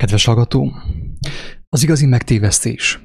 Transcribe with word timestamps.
Kedves 0.00 0.24
hallgató, 0.24 0.72
az 1.68 1.82
igazi 1.82 2.06
megtévesztés. 2.06 3.00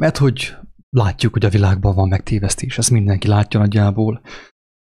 Mert 0.00 0.16
hogy 0.16 0.56
látjuk, 0.90 1.32
hogy 1.32 1.44
a 1.44 1.48
világban 1.48 1.94
van 1.94 2.08
megtévesztés, 2.08 2.78
ezt 2.78 2.90
mindenki 2.90 3.28
látja 3.28 3.60
nagyjából. 3.60 4.22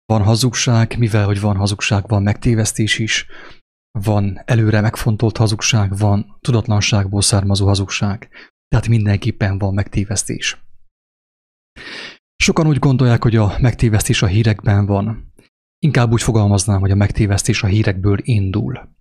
Van 0.06 0.24
hazugság, 0.24 0.98
mivel 0.98 1.26
hogy 1.26 1.40
van 1.40 1.56
hazugság, 1.56 2.08
van 2.08 2.24
megtévesztés 2.24 3.00
is. 3.00 3.26
Van 4.00 4.42
előre 4.46 4.82
megfontolt 4.82 5.38
hazugság, 5.38 5.98
van 5.98 6.38
tudatlanságból 6.42 7.22
származó 7.22 7.66
hazugság. 7.66 8.30
Tehát 8.68 8.88
mindenképpen 8.88 9.58
van 9.58 9.74
megtévesztés. 9.74 10.58
Sokan 12.36 12.68
úgy 12.68 12.80
gondolják, 12.80 13.24
hogy 13.24 13.36
a 13.36 13.58
megtévesztés 13.60 14.22
a 14.22 14.28
hírekben 14.28 14.86
van. 14.86 15.34
Inkább 15.80 16.12
úgy 16.12 16.22
fogalmaznám, 16.22 16.80
hogy 16.80 16.92
a 16.92 16.96
megtévesztés 16.96 17.64
a 17.64 17.68
hírekből 17.68 18.18
indul. 18.22 18.96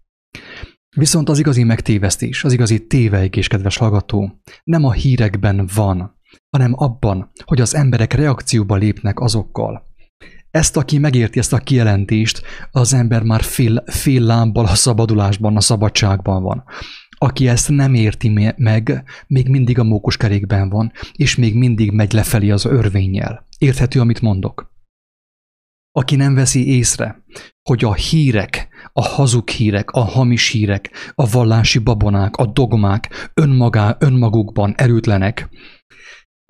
Viszont 0.96 1.28
az 1.28 1.38
igazi 1.38 1.64
megtévesztés, 1.64 2.44
az 2.44 2.52
igazi 2.52 2.86
tévejgés, 2.86 3.48
kedves 3.48 3.76
hallgató, 3.76 4.40
nem 4.64 4.84
a 4.84 4.92
hírekben 4.92 5.68
van, 5.74 6.18
hanem 6.50 6.72
abban, 6.76 7.30
hogy 7.44 7.60
az 7.60 7.74
emberek 7.74 8.12
reakcióba 8.12 8.76
lépnek 8.76 9.20
azokkal. 9.20 9.94
Ezt, 10.50 10.76
aki 10.76 10.98
megérti 10.98 11.38
ezt 11.38 11.52
a 11.52 11.58
kijelentést, 11.58 12.42
az 12.70 12.92
ember 12.92 13.22
már 13.22 13.42
fél, 13.42 13.82
fél 13.86 14.22
lábbal 14.22 14.64
a 14.64 14.74
szabadulásban, 14.74 15.56
a 15.56 15.60
szabadságban 15.60 16.42
van. 16.42 16.64
Aki 17.18 17.48
ezt 17.48 17.68
nem 17.68 17.94
érti 17.94 18.54
meg, 18.56 19.04
még 19.26 19.48
mindig 19.48 19.78
a 19.78 19.84
mókuskerékben 19.84 20.68
van, 20.68 20.92
és 21.12 21.36
még 21.36 21.54
mindig 21.54 21.90
megy 21.90 22.12
lefelé 22.12 22.50
az 22.50 22.64
örvényjel. 22.64 23.46
Érthető, 23.58 24.00
amit 24.00 24.20
mondok? 24.20 24.74
Aki 25.92 26.16
nem 26.16 26.34
veszi 26.34 26.68
észre, 26.68 27.24
hogy 27.66 27.84
a 27.84 27.94
hírek, 27.94 28.68
a 28.92 29.02
hazug 29.02 29.48
hírek, 29.48 29.90
a 29.90 30.00
hamis 30.00 30.50
hírek, 30.50 30.90
a 31.14 31.30
vallási 31.30 31.78
babonák, 31.78 32.36
a 32.36 32.46
dogmák 32.46 33.30
önmagá, 33.34 33.96
önmagukban 33.98 34.74
erőtlenek, 34.76 35.48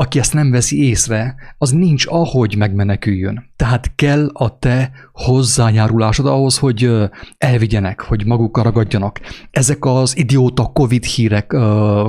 aki 0.02 0.18
ezt 0.18 0.34
nem 0.34 0.50
veszi 0.50 0.82
észre, 0.82 1.34
az 1.58 1.70
nincs 1.70 2.06
ahogy 2.06 2.56
megmeneküljön. 2.56 3.52
Tehát 3.56 3.94
kell 3.94 4.30
a 4.32 4.58
te 4.58 4.90
hozzájárulásod 5.12 6.26
ahhoz, 6.26 6.58
hogy 6.58 6.90
elvigyenek, 7.38 8.00
hogy 8.00 8.26
magukkal 8.26 8.64
ragadjanak. 8.64 9.20
Ezek 9.50 9.84
az 9.84 10.16
idióta 10.16 10.70
Covid 10.72 11.04
hírek, 11.04 11.46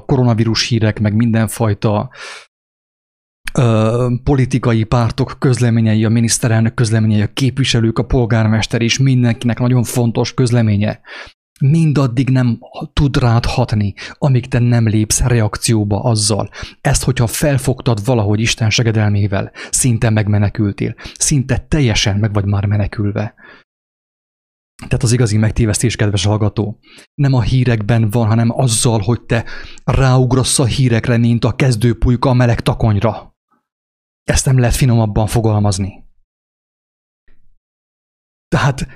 koronavírus 0.06 0.68
hírek, 0.68 1.00
meg 1.00 1.16
mindenfajta 1.16 2.10
politikai 4.24 4.84
pártok 4.84 5.36
közleményei, 5.40 6.06
a 6.06 6.10
miniszterelnök 6.10 6.74
közleményei, 6.74 7.22
a 7.22 7.34
képviselők, 7.34 8.00
a 8.00 8.06
polgármester 8.06 8.82
és 8.82 8.98
mindenkinek 8.98 9.60
nagyon 9.60 9.84
fontos 9.84 10.34
közleménye. 10.34 11.00
Mindaddig 11.60 12.30
nem 12.30 12.60
tud 12.94 13.18
rád 13.18 13.46
hatni, 13.46 13.94
amíg 14.12 14.48
te 14.48 14.60
nem 14.60 14.88
lépsz 14.88 15.22
reakcióba 15.22 16.04
azzal. 16.04 16.50
Ezt, 16.82 17.04
hogyha 17.04 17.28
felfogtad 17.28 18.06
valahogy 18.06 18.40
Isten 18.40 18.70
segedelmével, 18.70 19.52
szinte 19.70 20.10
megmenekültél, 20.10 20.96
szinte 21.14 21.58
teljesen 21.58 22.18
meg 22.18 22.34
vagy 22.34 22.46
már 22.46 22.66
menekülve. 22.66 23.34
Tehát 24.88 25.04
az 25.04 25.12
igazi 25.12 25.38
megtévesztés, 25.38 25.96
kedves 25.96 26.26
hallgató, 26.26 26.80
nem 27.14 27.34
a 27.34 27.42
hírekben 27.42 28.10
van, 28.10 28.28
hanem 28.28 28.60
azzal, 28.60 29.00
hogy 29.00 29.22
te 29.22 29.46
ráugrasz 29.84 30.60
a 30.60 30.66
hírekre, 30.66 31.18
mint 31.18 31.46
a 31.46 31.56
kezdőpulyka 31.56 32.30
a 32.30 32.34
meleg 32.34 32.60
takonyra. 32.60 33.37
Ezt 34.28 34.46
nem 34.46 34.60
lehet 34.60 34.76
finomabban 34.76 35.28
fogalmazni. 35.28 36.04
Tehát, 38.48 38.88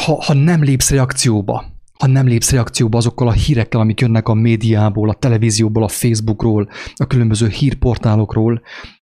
ha, 0.00 0.22
ha 0.22 0.34
nem 0.34 0.62
lépsz 0.62 0.90
reakcióba, 0.90 1.64
ha 1.98 2.06
nem 2.06 2.26
lépsz 2.26 2.50
reakcióba 2.50 2.98
azokkal 2.98 3.28
a 3.28 3.32
hírekkel, 3.32 3.80
amik 3.80 4.00
jönnek 4.00 4.28
a 4.28 4.34
médiából, 4.34 5.08
a 5.08 5.14
televízióból, 5.14 5.82
a 5.82 5.88
Facebookról, 5.88 6.68
a 6.94 7.06
különböző 7.06 7.48
hírportálokról, 7.48 8.62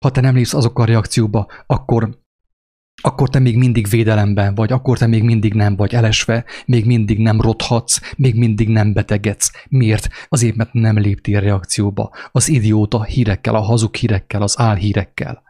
ha 0.06 0.12
te 0.12 0.22
nem 0.22 0.36
lépsz 0.36 0.54
azokkal 0.54 0.84
a 0.84 0.88
reakcióba, 0.88 1.48
akkor, 1.66 2.20
akkor 3.02 3.30
te 3.30 3.40
még 3.40 3.58
mindig 3.58 3.88
védelemben 3.88 4.56
vagy, 4.56 4.72
akkor 4.72 4.98
te 4.98 5.08
még 5.08 5.24
mindig 5.24 5.54
nem 5.54 5.76
vagy 5.76 5.94
elesve, 5.94 6.46
még 6.66 6.86
mindig 6.86 7.20
nem 7.20 7.42
rothatsz, 7.42 8.00
még 8.18 8.36
mindig 8.36 8.68
nem 8.68 8.94
betegedsz. 8.94 9.52
Miért? 9.70 10.10
Azért, 10.30 10.56
mert 10.56 10.74
nem 10.74 10.98
léptél 10.98 11.40
reakcióba 11.40 12.12
az 12.32 12.50
idióta 12.50 13.04
hírekkel, 13.04 13.56
a 13.56 13.62
hazug 13.62 13.96
hírekkel, 13.96 14.42
az 14.42 14.60
álhírekkel. 14.60 15.50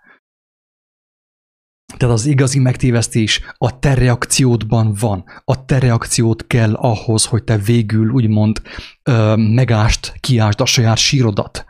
Tehát 1.97 2.15
az 2.15 2.25
igazi 2.25 2.59
megtévesztés 2.59 3.41
a 3.57 3.79
te 3.79 3.93
reakciódban 3.93 4.95
van. 4.99 5.23
A 5.43 5.65
te 5.65 5.79
reakciód 5.79 6.47
kell 6.47 6.73
ahhoz, 6.73 7.25
hogy 7.25 7.43
te 7.43 7.57
végül 7.57 8.09
úgymond 8.09 8.61
ö, 9.03 9.35
megást, 9.35 10.13
kiást 10.19 10.59
a 10.61 10.65
saját 10.65 10.97
sírodat. 10.97 11.65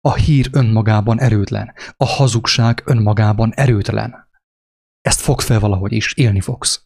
A 0.00 0.14
hír 0.14 0.48
önmagában 0.52 1.20
erőtlen. 1.20 1.72
A 1.96 2.06
hazugság 2.06 2.82
önmagában 2.84 3.52
erőtlen. 3.54 4.28
Ezt 5.00 5.20
fogsz 5.20 5.44
fel 5.44 5.60
valahogy 5.60 5.92
is, 5.92 6.12
élni 6.14 6.40
fogsz. 6.40 6.85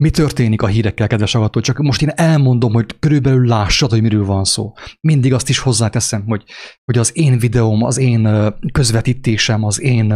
Mi 0.00 0.10
történik 0.10 0.62
a 0.62 0.66
hírekkel, 0.66 1.06
kedves 1.06 1.32
hallgató? 1.32 1.60
Csak 1.60 1.78
most 1.78 2.02
én 2.02 2.08
elmondom, 2.08 2.72
hogy 2.72 2.98
körülbelül 2.98 3.46
lássad, 3.46 3.90
hogy 3.90 4.02
miről 4.02 4.24
van 4.24 4.44
szó. 4.44 4.72
Mindig 5.00 5.34
azt 5.34 5.48
is 5.48 5.58
hozzáteszem, 5.58 6.24
hogy, 6.26 6.44
hogy 6.84 6.98
az 6.98 7.10
én 7.14 7.38
videóm, 7.38 7.82
az 7.82 7.98
én 7.98 8.54
közvetítésem, 8.72 9.64
az 9.64 9.80
én 9.80 10.14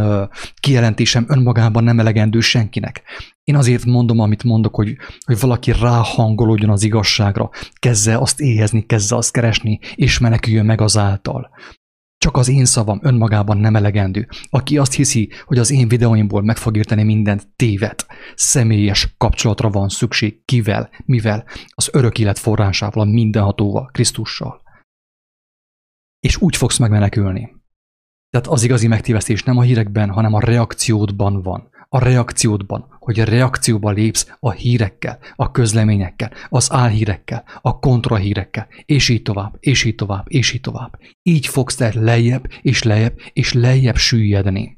kijelentésem 0.59 1.25
önmagában 1.27 1.83
nem 1.83 1.99
elegendő 1.99 2.39
senkinek. 2.39 3.01
Én 3.43 3.55
azért 3.55 3.85
mondom, 3.85 4.19
amit 4.19 4.43
mondok, 4.43 4.75
hogy, 4.75 4.95
hogy 5.25 5.39
valaki 5.39 5.71
ráhangolódjon 5.71 6.69
az 6.69 6.83
igazságra, 6.83 7.49
kezdze 7.79 8.17
azt 8.17 8.39
éhezni, 8.39 8.85
kezdze 8.85 9.15
azt 9.15 9.31
keresni, 9.31 9.79
és 9.95 10.19
meneküljön 10.19 10.65
meg 10.65 10.81
azáltal. 10.81 11.49
Csak 12.17 12.37
az 12.37 12.49
én 12.49 12.65
szavam 12.65 12.99
önmagában 13.01 13.57
nem 13.57 13.75
elegendő. 13.75 14.27
Aki 14.49 14.77
azt 14.77 14.93
hiszi, 14.93 15.31
hogy 15.45 15.57
az 15.57 15.71
én 15.71 15.87
videóimból 15.87 16.41
meg 16.41 16.57
fog 16.57 16.77
érteni 16.77 17.03
mindent, 17.03 17.47
téved. 17.55 18.05
Személyes 18.35 19.15
kapcsolatra 19.17 19.69
van 19.69 19.89
szükség. 19.89 20.45
Kivel? 20.45 20.89
Mivel? 21.05 21.45
Az 21.67 21.89
örök 21.91 22.19
élet 22.19 22.39
forrásával, 22.39 23.05
mindenhatóval, 23.05 23.89
Krisztussal. 23.91 24.61
És 26.19 26.37
úgy 26.37 26.55
fogsz 26.55 26.77
megmenekülni. 26.77 27.55
Tehát 28.29 28.47
az 28.47 28.63
igazi 28.63 28.87
megtévesztés 28.87 29.43
nem 29.43 29.57
a 29.57 29.61
hírekben, 29.61 30.09
hanem 30.09 30.33
a 30.33 30.39
reakciódban 30.39 31.41
van 31.41 31.69
a 31.95 31.99
reakciódban, 31.99 32.85
hogy 32.99 33.19
a 33.19 33.23
reakcióba 33.23 33.91
lépsz 33.91 34.35
a 34.39 34.51
hírekkel, 34.51 35.19
a 35.35 35.51
közleményekkel, 35.51 36.31
az 36.49 36.71
álhírekkel, 36.71 37.43
a 37.61 37.79
kontrahírekkel, 37.79 38.67
és 38.85 39.09
így 39.09 39.21
tovább, 39.21 39.57
és 39.59 39.83
így 39.83 39.95
tovább, 39.95 40.25
és 40.27 40.53
így 40.53 40.61
tovább. 40.61 40.99
Így 41.23 41.47
fogsz 41.47 41.75
te 41.75 41.91
lejjebb, 41.93 42.47
és 42.61 42.83
lejjebb, 42.83 43.19
és 43.33 43.53
lejjebb 43.53 43.95
süllyedni. 43.95 44.77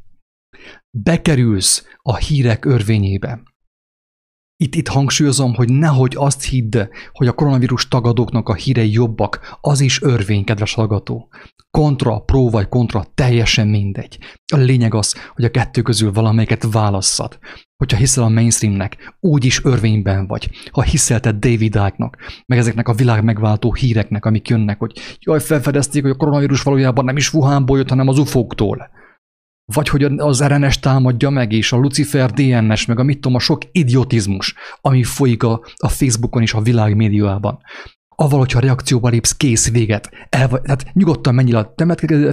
Bekerülsz 0.91 1.88
a 2.01 2.16
hírek 2.16 2.66
örvényébe. 2.66 3.41
Itt, 4.59 4.75
itt 4.75 4.88
hangsúlyozom, 4.88 5.53
hogy 5.53 5.69
nehogy 5.69 6.13
azt 6.16 6.44
hidd, 6.44 6.78
hogy 7.12 7.28
a 7.28 7.34
koronavírus 7.34 7.88
tagadóknak 7.88 8.50
a 8.50 8.53
hírei 8.53 8.91
jobbak, 8.91 9.57
az 9.62 9.79
is 9.79 10.01
örvény, 10.01 10.44
kedves 10.44 10.73
hallgató. 10.73 11.28
Kontra, 11.72 12.19
pró 12.19 12.50
vagy 12.50 12.67
kontra, 12.67 13.06
teljesen 13.16 13.67
mindegy. 13.67 14.17
A 14.53 14.57
lényeg 14.57 14.94
az, 14.94 15.16
hogy 15.35 15.44
a 15.44 15.51
kettő 15.51 15.81
közül 15.81 16.12
valamelyiket 16.12 16.67
válasszad. 16.72 17.38
Hogyha 17.75 17.97
hiszel 17.97 18.23
a 18.23 18.29
mainstreamnek, 18.29 19.16
úgy 19.19 19.46
is 19.46 19.63
örvényben 19.63 20.28
vagy. 20.28 20.50
Ha 20.72 20.81
hiszel 20.81 21.19
te 21.19 21.31
David 21.31 21.62
Icke-nak, 21.62 22.17
meg 22.46 22.57
ezeknek 22.57 22.88
a 22.88 22.94
világ 22.94 23.23
megváltó 23.23 23.73
híreknek, 23.73 24.25
amik 24.25 24.47
jönnek, 24.47 24.79
hogy 24.79 25.00
jaj, 25.19 25.40
felfedezték, 25.40 26.01
hogy 26.01 26.12
a 26.12 26.16
koronavírus 26.16 26.62
valójában 26.62 27.06
nem 27.06 27.17
is 27.17 27.34
Wuhanból 27.34 27.78
jött, 27.78 27.90
hanem 27.90 28.07
az 28.07 28.19
ufóktól 28.19 28.90
vagy 29.73 29.89
hogy 29.89 30.03
az 30.03 30.44
RNS 30.44 30.79
támadja 30.79 31.29
meg, 31.29 31.51
és 31.51 31.72
a 31.72 31.78
Lucifer 31.78 32.31
DNS, 32.31 32.85
meg 32.85 33.00
a 33.00 33.03
mit 33.03 33.19
tudom, 33.19 33.35
a 33.35 33.39
sok 33.39 33.61
idiotizmus, 33.72 34.55
ami 34.81 35.03
folyik 35.03 35.44
a, 35.44 35.61
a 35.75 35.88
Facebookon 35.88 36.41
és 36.41 36.53
a 36.53 36.61
világ 36.61 36.95
médiában. 36.95 37.59
Aval, 38.19 38.40
hogyha 38.40 38.59
reakcióba 38.59 39.09
lépsz, 39.09 39.35
kész, 39.35 39.72
véget. 39.72 40.09
El, 40.29 40.47
tehát 40.47 40.93
nyugodtan 40.93 41.35
menj 41.35 41.53
a 41.53 41.73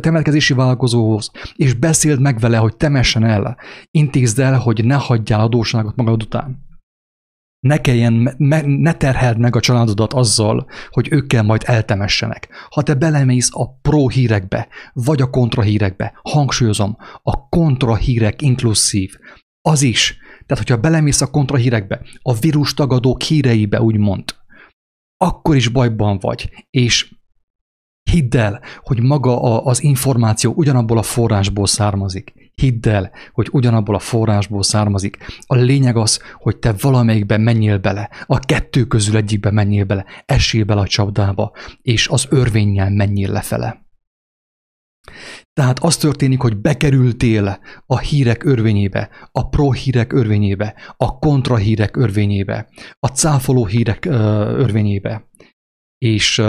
temetkezési 0.00 0.54
vállalkozóhoz, 0.54 1.31
és 1.56 1.75
beszéld 1.75 2.20
meg 2.20 2.38
vele, 2.38 2.56
hogy 2.56 2.76
temessen 2.76 3.25
el. 3.25 3.56
Intézd 3.90 4.38
el, 4.38 4.58
hogy 4.58 4.84
ne 4.84 4.94
hagyjál 4.94 5.40
adósságot 5.40 5.96
magad 5.96 6.22
után 6.22 6.63
ne 7.64 7.81
kelljen, 7.81 8.34
ne 8.64 8.93
terheld 8.93 9.38
meg 9.38 9.56
a 9.56 9.61
családodat 9.61 10.12
azzal, 10.12 10.66
hogy 10.90 11.08
ők 11.11 11.26
kell 11.26 11.43
majd 11.43 11.62
eltemessenek. 11.66 12.49
Ha 12.70 12.82
te 12.82 12.94
belemész 12.94 13.49
a 13.52 13.75
pro 13.75 14.08
hírekbe, 14.08 14.69
vagy 14.93 15.22
a 15.22 15.31
kontra 15.31 15.62
hírekbe, 15.62 16.12
hangsúlyozom, 16.22 16.96
a 17.22 17.49
kontra 17.49 17.96
hírek 17.96 18.43
inkluszív, 18.43 19.14
az 19.61 19.82
is. 19.82 20.16
Tehát, 20.46 20.64
hogyha 20.64 20.81
belemész 20.81 21.20
a 21.20 21.31
kontra 21.31 21.56
hírekbe, 21.56 22.00
a 22.22 22.34
vírus 22.34 22.75
tagadók 22.75 23.22
híreibe, 23.22 23.81
úgymond, 23.81 24.25
akkor 25.17 25.56
is 25.56 25.69
bajban 25.69 26.19
vagy, 26.19 26.50
és 26.70 27.14
hidd 28.10 28.37
el, 28.37 28.60
hogy 28.82 29.02
maga 29.02 29.43
a, 29.43 29.64
az 29.64 29.82
információ 29.82 30.52
ugyanabból 30.56 30.99
a 30.99 31.02
forrásból 31.02 31.67
származik. 31.67 32.44
Hidd 32.54 32.88
el, 32.88 33.12
hogy 33.32 33.48
ugyanabból 33.52 33.94
a 33.94 33.98
forrásból 33.98 34.62
származik. 34.62 35.16
A 35.46 35.54
lényeg 35.54 35.96
az, 35.96 36.22
hogy 36.32 36.56
te 36.56 36.72
valamelyikben 36.72 37.40
menjél 37.40 37.78
bele, 37.78 38.10
a 38.26 38.38
kettő 38.38 38.84
közül 38.84 39.16
egyikbe 39.16 39.50
menjél 39.50 39.84
bele, 39.84 40.04
esél 40.26 40.64
bele 40.64 40.80
a 40.80 40.86
csapdába, 40.86 41.52
és 41.82 42.08
az 42.08 42.26
örvényel 42.30 42.90
menjél 42.90 43.30
lefele. 43.30 43.82
Tehát 45.52 45.78
az 45.78 45.96
történik, 45.96 46.40
hogy 46.40 46.56
bekerültél 46.56 47.58
a 47.86 47.98
hírek 47.98 48.44
örvényébe, 48.44 49.10
a 49.32 49.48
pro 49.48 49.72
hírek 49.72 50.12
örvényébe, 50.12 50.74
a 50.96 51.18
kontra 51.18 51.56
hírek 51.56 51.96
örvényébe, 51.96 52.68
a 52.98 53.06
cáfoló 53.06 53.66
hírek 53.66 54.04
örvényébe. 54.04 55.28
És 55.98 56.42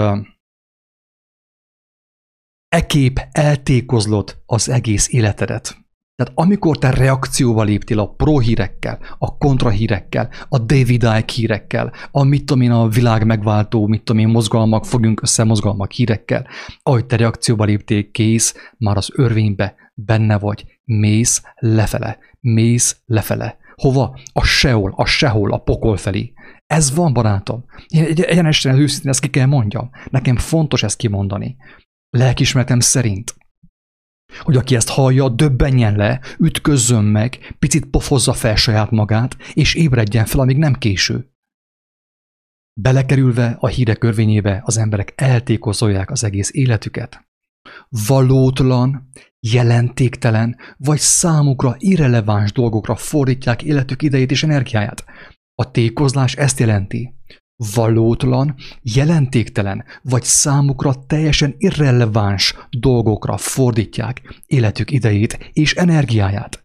ekép 2.68 3.20
eltékozlott 3.30 4.42
az 4.46 4.68
egész 4.68 5.12
életedet. 5.12 5.85
Tehát 6.16 6.32
amikor 6.34 6.78
te 6.78 6.90
reakcióval 6.90 7.64
léptél 7.64 7.98
a 7.98 8.08
pro 8.08 8.38
hírekkel, 8.38 8.98
a 9.18 9.36
kontra 9.36 9.70
hírekkel, 9.70 10.30
a 10.48 10.58
David 10.58 11.02
Icke 11.02 11.32
hírekkel, 11.32 11.92
a 12.10 12.22
mit 12.22 12.44
tudom 12.44 12.62
én, 12.62 12.70
a 12.70 12.88
világ 12.88 13.26
megváltó, 13.26 13.86
mit 13.86 14.02
tudom 14.02 14.22
én, 14.22 14.28
mozgalmak, 14.28 14.86
fogjunk 14.86 15.22
össze 15.22 15.44
mozgalmak 15.44 15.92
hírekkel, 15.92 16.46
ahogy 16.82 17.06
te 17.06 17.16
reakcióba 17.16 17.64
léptél, 17.64 18.10
kész, 18.10 18.54
már 18.78 18.96
az 18.96 19.10
örvénybe 19.14 19.74
benne 19.94 20.38
vagy, 20.38 20.64
mész 20.84 21.42
lefele, 21.54 22.18
mész 22.40 23.00
lefele. 23.06 23.56
Hova? 23.74 24.18
A 24.32 24.44
sehol, 24.44 24.92
a 24.96 25.04
sehol, 25.04 25.52
a 25.52 25.58
pokol 25.58 25.96
felé. 25.96 26.32
Ez 26.66 26.94
van, 26.94 27.12
barátom. 27.12 27.64
Én 27.86 28.04
egyenesen 28.04 28.78
őszintén 28.78 29.10
ezt 29.10 29.20
ki 29.20 29.30
kell 29.30 29.46
mondjam. 29.46 29.90
Nekem 30.10 30.36
fontos 30.36 30.82
ezt 30.82 30.96
kimondani. 30.96 31.56
Lelkismertem 32.10 32.80
szerint 32.80 33.34
hogy 34.42 34.56
aki 34.56 34.74
ezt 34.74 34.88
hallja, 34.88 35.28
döbbenjen 35.28 35.96
le, 35.96 36.20
ütközzön 36.38 37.04
meg, 37.04 37.54
picit 37.58 37.86
pofozza 37.86 38.32
fel 38.32 38.56
saját 38.56 38.90
magát, 38.90 39.36
és 39.54 39.74
ébredjen 39.74 40.24
fel, 40.26 40.40
amíg 40.40 40.56
nem 40.56 40.74
késő. 40.74 41.30
Belekerülve 42.80 43.56
a 43.60 43.66
hírek 43.66 44.04
örvényébe 44.04 44.60
az 44.64 44.76
emberek 44.76 45.12
eltékozolják 45.16 46.10
az 46.10 46.24
egész 46.24 46.50
életüket. 46.52 47.28
Valótlan, 48.06 49.10
jelentéktelen, 49.40 50.56
vagy 50.76 50.98
számukra 50.98 51.74
irreleváns 51.78 52.52
dolgokra 52.52 52.96
fordítják 52.96 53.62
életük 53.62 54.02
idejét 54.02 54.30
és 54.30 54.42
energiáját. 54.42 55.04
A 55.54 55.70
tékozlás 55.70 56.34
ezt 56.34 56.58
jelenti, 56.58 57.14
valótlan, 57.74 58.54
jelentéktelen 58.82 59.84
vagy 60.02 60.22
számukra 60.22 60.94
teljesen 61.06 61.54
irreleváns 61.58 62.54
dolgokra 62.70 63.36
fordítják 63.36 64.42
életük 64.46 64.90
idejét 64.90 65.50
és 65.52 65.74
energiáját. 65.74 66.64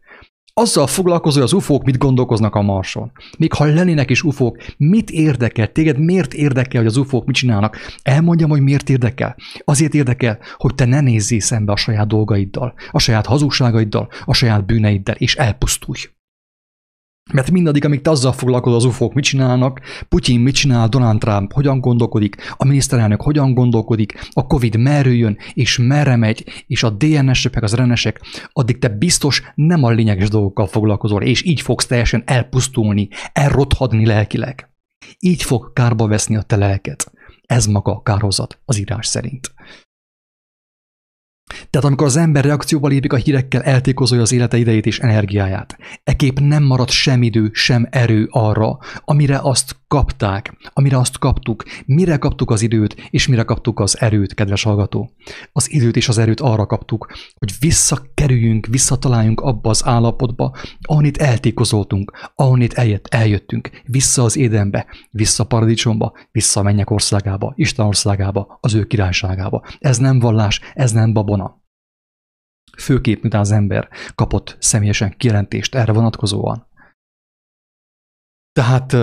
Azzal 0.53 0.87
foglalkozó, 0.87 1.35
hogy 1.35 1.43
az 1.43 1.53
ufók 1.53 1.83
mit 1.83 1.97
gondolkoznak 1.97 2.55
a 2.55 2.61
Marson. 2.61 3.11
Még 3.37 3.53
ha 3.53 3.65
lennének 3.65 4.09
is 4.09 4.23
ufók, 4.23 4.57
mit 4.77 5.09
érdekel? 5.09 5.71
Téged 5.71 5.99
miért 5.99 6.33
érdekel, 6.33 6.81
hogy 6.81 6.89
az 6.89 6.97
ufók 6.97 7.25
mit 7.25 7.35
csinálnak? 7.35 7.77
Elmondjam, 8.03 8.49
hogy 8.49 8.61
miért 8.61 8.89
érdekel. 8.89 9.35
Azért 9.63 9.93
érdekel, 9.93 10.39
hogy 10.57 10.75
te 10.75 10.85
ne 10.85 11.01
nézzél 11.01 11.39
szembe 11.39 11.71
a 11.71 11.75
saját 11.75 12.07
dolgaiddal, 12.07 12.73
a 12.91 12.99
saját 12.99 13.25
hazugságaiddal, 13.25 14.09
a 14.25 14.33
saját 14.33 14.65
bűneiddel, 14.65 15.15
és 15.15 15.35
elpusztulj. 15.35 15.99
Mert 17.33 17.51
mindaddig, 17.51 17.85
amíg 17.85 18.01
te 18.01 18.09
azzal 18.09 18.31
foglalkozol, 18.31 18.77
az 18.77 18.85
ufók 18.85 19.13
mit 19.13 19.23
csinálnak, 19.23 19.81
Putyin 20.09 20.39
mit 20.39 20.55
csinál, 20.55 20.87
Donald 20.87 21.19
Trump 21.19 21.53
hogyan 21.53 21.79
gondolkodik, 21.79 22.35
a 22.57 22.65
miniszterelnök 22.65 23.21
hogyan 23.21 23.53
gondolkodik, 23.53 24.29
a 24.31 24.45
Covid 24.45 24.77
merről 24.77 25.13
jön, 25.13 25.37
és 25.53 25.77
merre 25.77 26.15
megy, 26.15 26.43
és 26.67 26.83
a 26.83 26.89
DNS-ek, 26.89 27.63
az 27.63 27.75
RNS-ek, 27.75 28.21
addig 28.51 28.79
te 28.79 28.89
biztos 28.89 29.43
nem 29.55 29.83
a 29.83 29.89
lényeges 29.89 30.29
dolgokkal 30.29 30.67
foglalkozol, 30.67 31.21
és 31.21 31.43
így 31.43 31.61
fogsz 31.61 31.85
teljesen 31.85 32.23
elpusztulni, 32.25 33.07
elrothadni 33.33 34.05
lelkileg. 34.05 34.69
Így 35.19 35.43
fog 35.43 35.73
kárba 35.73 36.07
veszni 36.07 36.35
a 36.35 36.41
te 36.41 36.55
lelket. 36.55 37.11
Ez 37.45 37.65
maga 37.65 37.91
a 37.91 38.01
kárhozat 38.01 38.59
az 38.65 38.77
írás 38.77 39.07
szerint. 39.07 39.53
Tehát 41.69 41.87
amikor 41.87 42.07
az 42.07 42.15
ember 42.15 42.43
reakcióba 42.43 42.87
lépik 42.87 43.13
a 43.13 43.15
hírekkel, 43.15 43.61
eltékozolja 43.61 44.23
az 44.23 44.31
élete 44.31 44.57
idejét 44.57 44.85
és 44.85 44.99
energiáját. 44.99 45.77
Ekép 46.03 46.39
nem 46.39 46.63
marad 46.63 46.89
sem 46.89 47.23
idő, 47.23 47.49
sem 47.53 47.87
erő 47.89 48.27
arra, 48.31 48.77
amire 49.05 49.39
azt 49.41 49.79
kapták, 49.87 50.57
amire 50.73 50.97
azt 50.97 51.17
kaptuk, 51.17 51.63
mire 51.85 52.17
kaptuk 52.17 52.51
az 52.51 52.61
időt, 52.61 52.95
és 53.09 53.27
mire 53.27 53.43
kaptuk 53.43 53.79
az 53.79 54.01
erőt, 54.01 54.33
kedves 54.33 54.63
hallgató. 54.63 55.11
Az 55.51 55.71
időt 55.71 55.95
és 55.95 56.09
az 56.09 56.17
erőt 56.17 56.39
arra 56.39 56.65
kaptuk, 56.65 57.11
hogy 57.35 57.53
visszakerüljünk, 57.59 58.65
visszataláljunk 58.65 59.39
abba 59.39 59.69
az 59.69 59.85
állapotba, 59.85 60.55
ahonnit 60.81 61.17
eltékozoltunk, 61.17 62.31
ahonnit 62.35 62.73
eljött, 62.73 63.07
eljöttünk, 63.07 63.69
vissza 63.85 64.23
az 64.23 64.37
édenbe, 64.37 64.85
vissza 65.09 65.43
a 65.43 65.47
paradicsomba, 65.47 66.13
vissza 66.31 66.59
a 66.59 66.63
mennyek 66.63 66.89
országába, 66.89 67.53
Isten 67.55 67.85
országába, 67.85 68.57
az 68.61 68.73
ő 68.73 68.85
királyságába. 68.85 69.63
Ez 69.79 69.97
nem 69.97 70.19
vallás, 70.19 70.61
ez 70.73 70.91
nem 70.91 71.13
babona. 71.13 71.40
Főképp, 72.77 73.21
miután 73.21 73.41
az 73.41 73.51
ember 73.51 73.89
kapott 74.15 74.57
személyesen 74.59 75.17
kijelentést 75.17 75.75
erre 75.75 75.91
vonatkozóan. 75.91 76.67
Tehát 78.51 78.93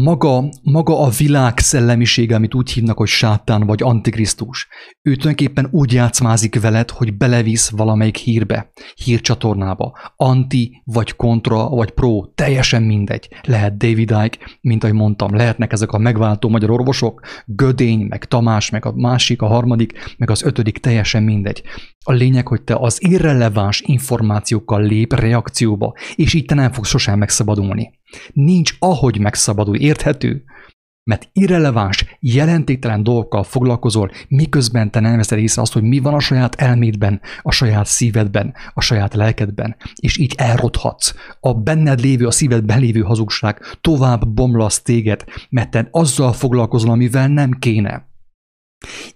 maga, 0.00 0.48
maga 0.62 1.00
a 1.00 1.08
világ 1.08 1.58
szellemisége, 1.58 2.34
amit 2.34 2.54
úgy 2.54 2.70
hívnak, 2.70 2.98
hogy 2.98 3.08
sátán 3.08 3.66
vagy 3.66 3.82
antikrisztus, 3.82 4.68
ő 5.02 5.14
tulajdonképpen 5.14 5.68
úgy 5.70 5.92
játszmázik 5.92 6.60
veled, 6.60 6.90
hogy 6.90 7.16
belevisz 7.16 7.70
valamelyik 7.70 8.16
hírbe, 8.16 8.70
hírcsatornába, 8.94 9.98
anti, 10.16 10.82
vagy 10.84 11.16
kontra, 11.16 11.68
vagy 11.68 11.90
pro, 11.90 12.24
teljesen 12.34 12.82
mindegy. 12.82 13.28
Lehet 13.42 13.76
David 13.76 14.14
Icke, 14.24 14.38
mint 14.60 14.84
ahogy 14.84 14.96
mondtam, 14.96 15.36
lehetnek 15.36 15.72
ezek 15.72 15.92
a 15.92 15.98
megváltó 15.98 16.48
magyar 16.48 16.70
orvosok, 16.70 17.20
Gödény, 17.46 18.06
meg 18.08 18.24
Tamás, 18.24 18.70
meg 18.70 18.86
a 18.86 18.92
másik, 18.92 19.42
a 19.42 19.46
harmadik, 19.46 20.14
meg 20.18 20.30
az 20.30 20.42
ötödik, 20.42 20.78
teljesen 20.78 21.22
mindegy. 21.22 21.62
A 22.04 22.12
lényeg, 22.12 22.48
hogy 22.48 22.62
te 22.62 22.74
az 22.74 22.98
irreleváns 23.00 23.80
információkkal 23.80 24.82
lép 24.82 25.14
reakcióba, 25.14 25.94
és 26.14 26.34
így 26.34 26.44
te 26.44 26.54
nem 26.54 26.72
fogsz 26.72 26.88
sosem 26.88 27.18
megszabadulni. 27.18 28.00
Nincs 28.32 28.74
ahogy 28.78 29.18
megszabadulj, 29.18 29.78
érthető? 29.78 30.44
Mert 31.04 31.28
irreleváns, 31.32 32.04
jelentéktelen 32.20 33.02
dolgokkal 33.02 33.42
foglalkozol, 33.42 34.10
miközben 34.28 34.90
te 34.90 35.00
nem 35.00 35.16
veszed 35.16 35.38
észre 35.38 35.62
azt, 35.62 35.72
hogy 35.72 35.82
mi 35.82 35.98
van 35.98 36.14
a 36.14 36.20
saját 36.20 36.54
elmédben, 36.54 37.20
a 37.42 37.50
saját 37.50 37.86
szívedben, 37.86 38.54
a 38.74 38.80
saját 38.80 39.14
lelkedben, 39.14 39.76
és 39.94 40.18
így 40.18 40.34
elrothatsz. 40.36 41.14
A 41.40 41.54
benned 41.54 42.00
lévő, 42.00 42.26
a 42.26 42.30
szívedben 42.30 42.80
lévő 42.80 43.00
hazugság 43.00 43.60
tovább 43.80 44.28
bomlasz 44.28 44.82
téged, 44.82 45.24
mert 45.50 45.70
te 45.70 45.88
azzal 45.90 46.32
foglalkozol, 46.32 46.90
amivel 46.90 47.28
nem 47.28 47.50
kéne. 47.50 48.08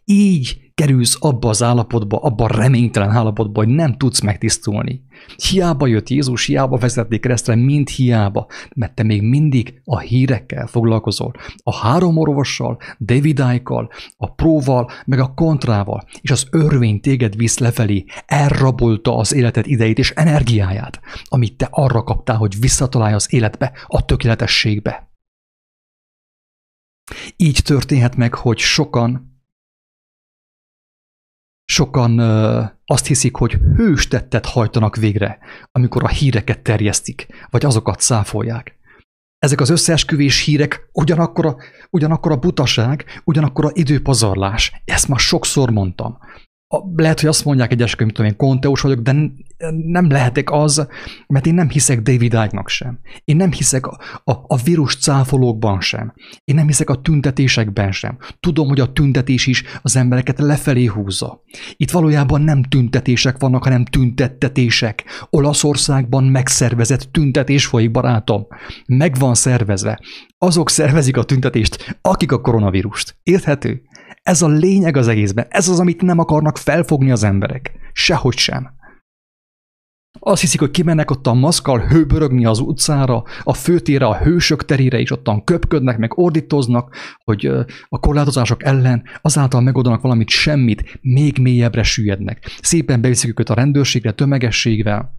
Így 0.04 0.65
kerülsz 0.76 1.16
abba 1.20 1.48
az 1.48 1.62
állapotba, 1.62 2.16
abba 2.16 2.44
a 2.44 2.56
reménytelen 2.56 3.10
állapotba, 3.10 3.64
hogy 3.64 3.74
nem 3.74 3.96
tudsz 3.96 4.20
megtisztulni. 4.20 5.04
Hiába 5.36 5.86
jött 5.86 6.08
Jézus, 6.08 6.46
hiába 6.46 6.76
vezették 6.76 7.20
keresztre, 7.20 7.54
mind 7.54 7.88
hiába, 7.88 8.46
mert 8.74 8.94
te 8.94 9.02
még 9.02 9.22
mindig 9.22 9.80
a 9.84 9.98
hírekkel 9.98 10.66
foglalkozol. 10.66 11.32
A 11.62 11.74
három 11.76 12.16
orvossal, 12.16 12.78
David 13.00 13.38
Icke-kal, 13.38 13.90
a 14.16 14.34
próval, 14.34 14.90
meg 15.06 15.18
a 15.18 15.34
kontrával, 15.34 16.04
és 16.20 16.30
az 16.30 16.46
örvény 16.50 17.00
téged 17.00 17.36
visz 17.36 17.58
lefelé, 17.58 18.04
elrabolta 18.26 19.16
az 19.16 19.34
életed 19.34 19.66
idejét 19.66 19.98
és 19.98 20.10
energiáját, 20.10 21.00
amit 21.24 21.56
te 21.56 21.68
arra 21.70 22.02
kaptál, 22.02 22.36
hogy 22.36 22.60
visszatalálj 22.60 23.14
az 23.14 23.32
életbe, 23.32 23.72
a 23.86 24.04
tökéletességbe. 24.04 25.10
Így 27.36 27.60
történhet 27.64 28.16
meg, 28.16 28.34
hogy 28.34 28.58
sokan 28.58 29.35
Sokan 31.66 32.18
azt 32.84 33.06
hiszik, 33.06 33.36
hogy 33.36 33.52
hős 33.76 34.08
tettet 34.08 34.46
hajtanak 34.46 34.96
végre, 34.96 35.38
amikor 35.72 36.04
a 36.04 36.08
híreket 36.08 36.62
terjesztik, 36.62 37.26
vagy 37.50 37.64
azokat 37.64 38.00
száfolják. 38.00 38.74
Ezek 39.38 39.60
az 39.60 39.70
összeesküvés 39.70 40.44
hírek 40.44 40.88
ugyanakkor 40.92 41.46
a, 41.46 41.56
ugyanakkor 41.90 42.32
a 42.32 42.36
butaság, 42.36 43.22
ugyanakkor 43.24 43.64
a 43.64 43.70
időpazarlás. 43.72 44.82
Ezt 44.84 45.08
már 45.08 45.18
sokszor 45.18 45.70
mondtam 45.70 46.18
lehet, 46.96 47.20
hogy 47.20 47.28
azt 47.28 47.44
mondják 47.44 47.72
egyesek, 47.72 47.98
hogy 47.98 48.12
tudom 48.12 48.26
én, 48.26 48.36
konteós 48.36 48.80
vagyok, 48.80 49.00
de 49.00 49.14
nem 49.86 50.10
lehetek 50.10 50.50
az, 50.50 50.86
mert 51.26 51.46
én 51.46 51.54
nem 51.54 51.68
hiszek 51.68 52.02
David 52.02 52.22
Icke-nak 52.22 52.68
sem. 52.68 52.98
Én 53.24 53.36
nem 53.36 53.52
hiszek 53.52 53.86
a, 53.86 53.98
a, 54.24 54.32
a 54.32 54.56
vírus 54.56 54.96
cáfolókban 54.96 55.80
sem. 55.80 56.12
Én 56.44 56.54
nem 56.54 56.66
hiszek 56.66 56.90
a 56.90 57.00
tüntetésekben 57.00 57.92
sem. 57.92 58.18
Tudom, 58.40 58.68
hogy 58.68 58.80
a 58.80 58.92
tüntetés 58.92 59.46
is 59.46 59.64
az 59.82 59.96
embereket 59.96 60.38
lefelé 60.38 60.84
húzza. 60.84 61.42
Itt 61.76 61.90
valójában 61.90 62.40
nem 62.40 62.62
tüntetések 62.62 63.38
vannak, 63.38 63.64
hanem 63.64 63.84
tüntettetések. 63.84 65.04
Olaszországban 65.30 66.24
megszervezett 66.24 67.08
tüntetés 67.12 67.66
folyik, 67.66 67.90
barátom. 67.90 68.46
Meg 68.86 69.16
van 69.18 69.34
szervezve. 69.34 70.00
Azok 70.38 70.70
szervezik 70.70 71.16
a 71.16 71.24
tüntetést, 71.24 71.98
akik 72.00 72.32
a 72.32 72.40
koronavírust. 72.40 73.16
Érthető? 73.22 73.82
Ez 74.22 74.42
a 74.42 74.48
lényeg 74.48 74.96
az 74.96 75.08
egészben. 75.08 75.46
Ez 75.48 75.68
az, 75.68 75.80
amit 75.80 76.02
nem 76.02 76.18
akarnak 76.18 76.58
felfogni 76.58 77.10
az 77.10 77.22
emberek. 77.22 77.72
Sehogy 77.92 78.36
sem. 78.36 78.75
Azt 80.28 80.40
hiszik, 80.40 80.60
hogy 80.60 80.70
kimennek 80.70 81.10
ott 81.10 81.26
a 81.26 81.34
maszkal 81.34 81.80
hőbörögni 81.80 82.44
az 82.44 82.58
utcára, 82.58 83.24
a 83.42 83.54
főtére, 83.54 84.06
a 84.06 84.16
hősök 84.16 84.64
terére, 84.64 84.98
és 84.98 85.10
ottan 85.10 85.44
köpködnek, 85.44 85.98
meg 85.98 86.18
ordítoznak, 86.18 86.96
hogy 87.24 87.46
a 87.88 87.98
korlátozások 87.98 88.64
ellen 88.64 89.02
azáltal 89.22 89.60
megoldanak 89.60 90.00
valamit, 90.00 90.28
semmit, 90.28 90.98
még 91.00 91.38
mélyebbre 91.38 91.82
süllyednek. 91.82 92.58
Szépen 92.62 93.00
beviszik 93.00 93.30
őket 93.30 93.50
a 93.50 93.54
rendőrségre, 93.54 94.12
tömegességvel, 94.12 95.14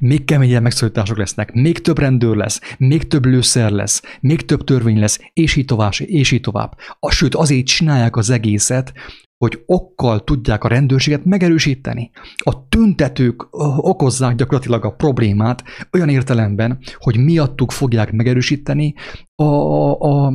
még 0.00 0.24
keményebb 0.24 0.62
megszorítások 0.62 1.16
lesznek, 1.16 1.52
még 1.52 1.80
több 1.80 1.98
rendőr 1.98 2.36
lesz, 2.36 2.60
még 2.76 3.06
több 3.06 3.24
lőszer 3.24 3.70
lesz, 3.70 4.02
még 4.20 4.44
több 4.44 4.64
törvény 4.64 4.98
lesz, 4.98 5.18
és 5.32 5.56
így 5.56 5.64
tovább, 5.64 5.92
és 5.98 6.30
így 6.30 6.40
tovább. 6.40 6.76
A, 6.98 7.10
sőt, 7.10 7.34
azért 7.34 7.66
csinálják 7.66 8.16
az 8.16 8.30
egészet, 8.30 8.92
hogy 9.38 9.62
okkal 9.66 10.24
tudják 10.24 10.64
a 10.64 10.68
rendőrséget 10.68 11.24
megerősíteni. 11.24 12.10
A 12.36 12.68
tüntetők 12.68 13.46
okozzák 13.76 14.34
gyakorlatilag 14.34 14.84
a 14.84 14.94
problémát 14.94 15.64
olyan 15.92 16.08
értelemben, 16.08 16.78
hogy 16.98 17.18
miattuk 17.18 17.72
fogják 17.72 18.12
megerősíteni 18.12 18.94
a, 19.34 19.44
a, 19.44 20.32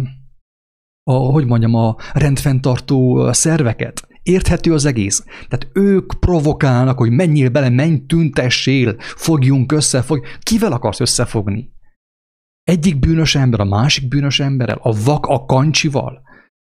a 1.04 1.14
hogy 1.14 1.46
mondjam, 1.46 1.76
a 1.76 1.96
rendfenntartó 2.14 3.32
szerveket. 3.32 4.08
Érthető 4.24 4.74
az 4.74 4.86
egész. 4.86 5.24
Tehát 5.48 5.68
ők 5.74 6.14
provokálnak, 6.20 6.98
hogy 6.98 7.12
menjél 7.12 7.50
bele, 7.50 7.70
menj, 7.70 8.06
tüntessél, 8.06 8.96
fogjunk 9.00 9.72
össze, 9.72 10.02
fog... 10.02 10.26
Kivel 10.40 10.72
akarsz 10.72 11.00
összefogni? 11.00 11.72
Egyik 12.64 13.00
bűnös 13.00 13.36
ember 13.36 13.60
a 13.60 13.66
másik 13.66 14.08
bűnös 14.08 14.40
emberrel? 14.40 14.80
A 14.82 14.96
vak 15.04 15.26
a 15.26 15.46
kancsival? 15.46 16.22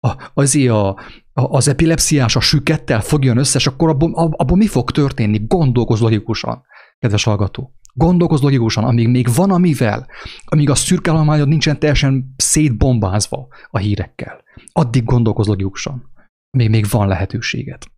A, 0.00 0.30
azért 0.34 0.72
a, 0.72 0.88
a, 0.88 0.96
az 1.32 1.68
epilepsziás 1.68 2.36
a 2.36 2.40
sükettel 2.40 3.00
fogjon 3.00 3.36
össze, 3.36 3.58
és 3.58 3.66
akkor 3.66 3.88
abban, 3.88 4.12
abban 4.12 4.58
mi 4.58 4.66
fog 4.66 4.90
történni? 4.90 5.40
Gondolkoz 5.46 6.00
logikusan, 6.00 6.62
kedves 6.98 7.24
hallgató. 7.24 7.74
Gondolkoz 7.92 8.40
logikusan, 8.40 8.84
amíg 8.84 9.08
még 9.08 9.34
van 9.34 9.50
amivel, 9.50 10.06
amíg 10.44 10.70
a 10.70 10.74
szürke 10.74 11.12
nincsen 11.44 11.78
teljesen 11.78 12.34
szétbombázva 12.36 13.48
a 13.70 13.78
hírekkel. 13.78 14.42
Addig 14.72 15.04
gondolkoz 15.04 15.46
logikusan 15.46 16.10
még, 16.50 16.70
még 16.70 16.86
van 16.90 17.08
lehetőséget. 17.08 17.90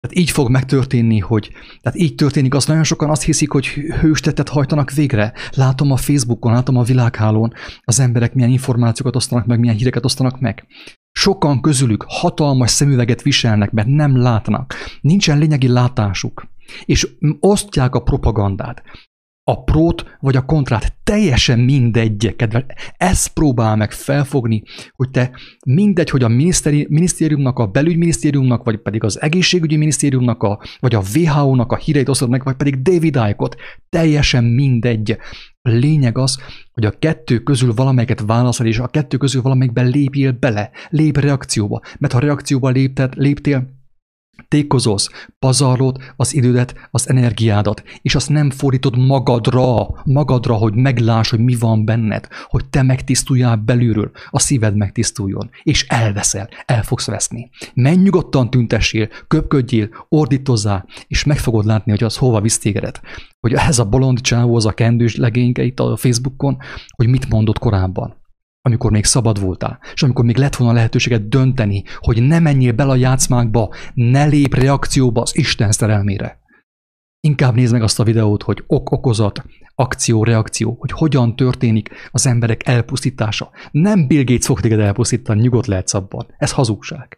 Tehát 0.00 0.16
így 0.16 0.30
fog 0.30 0.50
megtörténni, 0.50 1.18
hogy 1.18 1.50
tehát 1.80 1.98
így 1.98 2.14
történik, 2.14 2.54
az 2.54 2.66
nagyon 2.66 2.84
sokan 2.84 3.10
azt 3.10 3.22
hiszik, 3.22 3.50
hogy 3.50 3.66
hőstettet 4.00 4.48
hajtanak 4.48 4.90
végre. 4.90 5.32
Látom 5.52 5.90
a 5.90 5.96
Facebookon, 5.96 6.52
látom 6.52 6.76
a 6.76 6.82
világhálón, 6.82 7.52
az 7.80 8.00
emberek 8.00 8.34
milyen 8.34 8.50
információkat 8.50 9.16
osztanak 9.16 9.46
meg, 9.46 9.58
milyen 9.58 9.76
híreket 9.76 10.04
osztanak 10.04 10.40
meg. 10.40 10.66
Sokan 11.12 11.60
közülük 11.60 12.04
hatalmas 12.08 12.70
szemüveget 12.70 13.22
viselnek, 13.22 13.70
mert 13.70 13.88
nem 13.88 14.16
látnak. 14.16 14.74
Nincsen 15.00 15.38
lényegi 15.38 15.68
látásuk. 15.68 16.46
És 16.84 17.08
osztják 17.40 17.94
a 17.94 18.02
propagandát 18.02 18.82
a 19.50 19.62
prót 19.62 20.04
vagy 20.20 20.36
a 20.36 20.44
kontrát, 20.44 20.94
teljesen 21.04 21.58
mindegy, 21.58 22.34
kedves. 22.36 22.64
Ezt 22.96 23.32
próbál 23.32 23.76
meg 23.76 23.92
felfogni, 23.92 24.62
hogy 24.96 25.10
te 25.10 25.30
mindegy, 25.66 26.10
hogy 26.10 26.22
a 26.22 26.28
minisztériumnak, 26.28 27.58
a 27.58 27.66
belügyminisztériumnak, 27.66 28.64
vagy 28.64 28.78
pedig 28.78 29.04
az 29.04 29.20
egészségügyi 29.20 29.76
minisztériumnak, 29.76 30.42
a, 30.42 30.60
vagy 30.80 30.94
a 30.94 31.02
WHO-nak 31.14 31.72
a 31.72 31.76
híreit 31.76 32.08
osztod 32.08 32.28
meg, 32.28 32.44
vagy 32.44 32.56
pedig 32.56 32.82
David 32.82 33.14
Icke-ot, 33.28 33.56
teljesen 33.88 34.44
mindegy. 34.44 35.16
Lényeg 35.62 36.18
az, 36.18 36.38
hogy 36.72 36.84
a 36.84 36.98
kettő 36.98 37.38
közül 37.38 37.74
valamelyiket 37.74 38.22
válaszol, 38.26 38.66
és 38.66 38.78
a 38.78 38.86
kettő 38.86 39.16
közül 39.16 39.42
valamelyikben 39.42 39.88
lépjél 39.88 40.32
bele, 40.32 40.70
lép 40.88 41.18
reakcióba. 41.18 41.80
Mert 41.98 42.12
ha 42.12 42.18
reakcióba 42.18 42.68
lépted, 42.68 43.12
léptél, 43.16 43.79
tékozolsz, 44.48 45.08
pazarlod 45.38 45.96
az 46.16 46.34
idődet, 46.34 46.74
az 46.90 47.08
energiádat, 47.08 47.82
és 48.02 48.14
azt 48.14 48.28
nem 48.28 48.50
fordítod 48.50 48.98
magadra, 48.98 49.88
magadra, 50.04 50.54
hogy 50.54 50.74
megláss, 50.74 51.30
hogy 51.30 51.40
mi 51.40 51.54
van 51.54 51.84
benned, 51.84 52.28
hogy 52.48 52.64
te 52.64 52.82
megtisztuljál 52.82 53.56
belülről, 53.56 54.10
a 54.30 54.38
szíved 54.38 54.76
megtisztuljon, 54.76 55.50
és 55.62 55.86
elveszel, 55.88 56.48
el 56.66 56.82
fogsz 56.82 57.06
veszni. 57.06 57.50
Menj 57.74 58.02
nyugodtan 58.02 58.50
tüntessél, 58.50 59.08
köpködjél, 59.28 59.88
ordítozzál, 60.08 60.86
és 61.06 61.24
meg 61.24 61.38
fogod 61.38 61.64
látni, 61.64 61.90
hogy 61.90 62.04
az 62.04 62.16
hova 62.16 62.40
visz 62.40 62.58
tégedet. 62.58 63.00
Hogy 63.40 63.52
ez 63.52 63.78
a 63.78 63.84
bolond 63.84 64.20
csávó, 64.20 64.56
az 64.56 64.66
a 64.66 64.72
kendős 64.72 65.16
legényke 65.16 65.62
itt 65.62 65.80
a 65.80 65.96
Facebookon, 65.96 66.56
hogy 66.96 67.08
mit 67.08 67.28
mondott 67.28 67.58
korábban 67.58 68.19
amikor 68.62 68.90
még 68.90 69.04
szabad 69.04 69.40
voltál, 69.40 69.78
és 69.94 70.02
amikor 70.02 70.24
még 70.24 70.36
lett 70.36 70.56
volna 70.56 70.74
lehetőséget 70.74 71.28
dönteni, 71.28 71.84
hogy 71.98 72.22
ne 72.22 72.38
menjél 72.38 72.72
bele 72.72 72.90
a 72.90 72.96
játszmákba, 72.96 73.74
ne 73.94 74.24
lép 74.24 74.54
reakcióba 74.54 75.20
az 75.20 75.36
Isten 75.36 75.72
szerelmére. 75.72 76.38
Inkább 77.20 77.54
nézd 77.54 77.72
meg 77.72 77.82
azt 77.82 78.00
a 78.00 78.04
videót, 78.04 78.42
hogy 78.42 78.64
ok-okozat, 78.66 79.44
akció-reakció, 79.74 80.76
hogy 80.78 80.90
hogyan 80.92 81.36
történik 81.36 81.90
az 82.10 82.26
emberek 82.26 82.66
elpusztítása. 82.66 83.50
Nem 83.70 84.06
Bill 84.06 84.24
Gates 84.24 84.46
fog 84.46 84.60
téged 84.60 84.78
elpusztítani, 84.78 85.40
nyugodt 85.40 85.66
lehetsz 85.66 85.94
abban. 85.94 86.26
Ez 86.36 86.52
hazugság. 86.52 87.16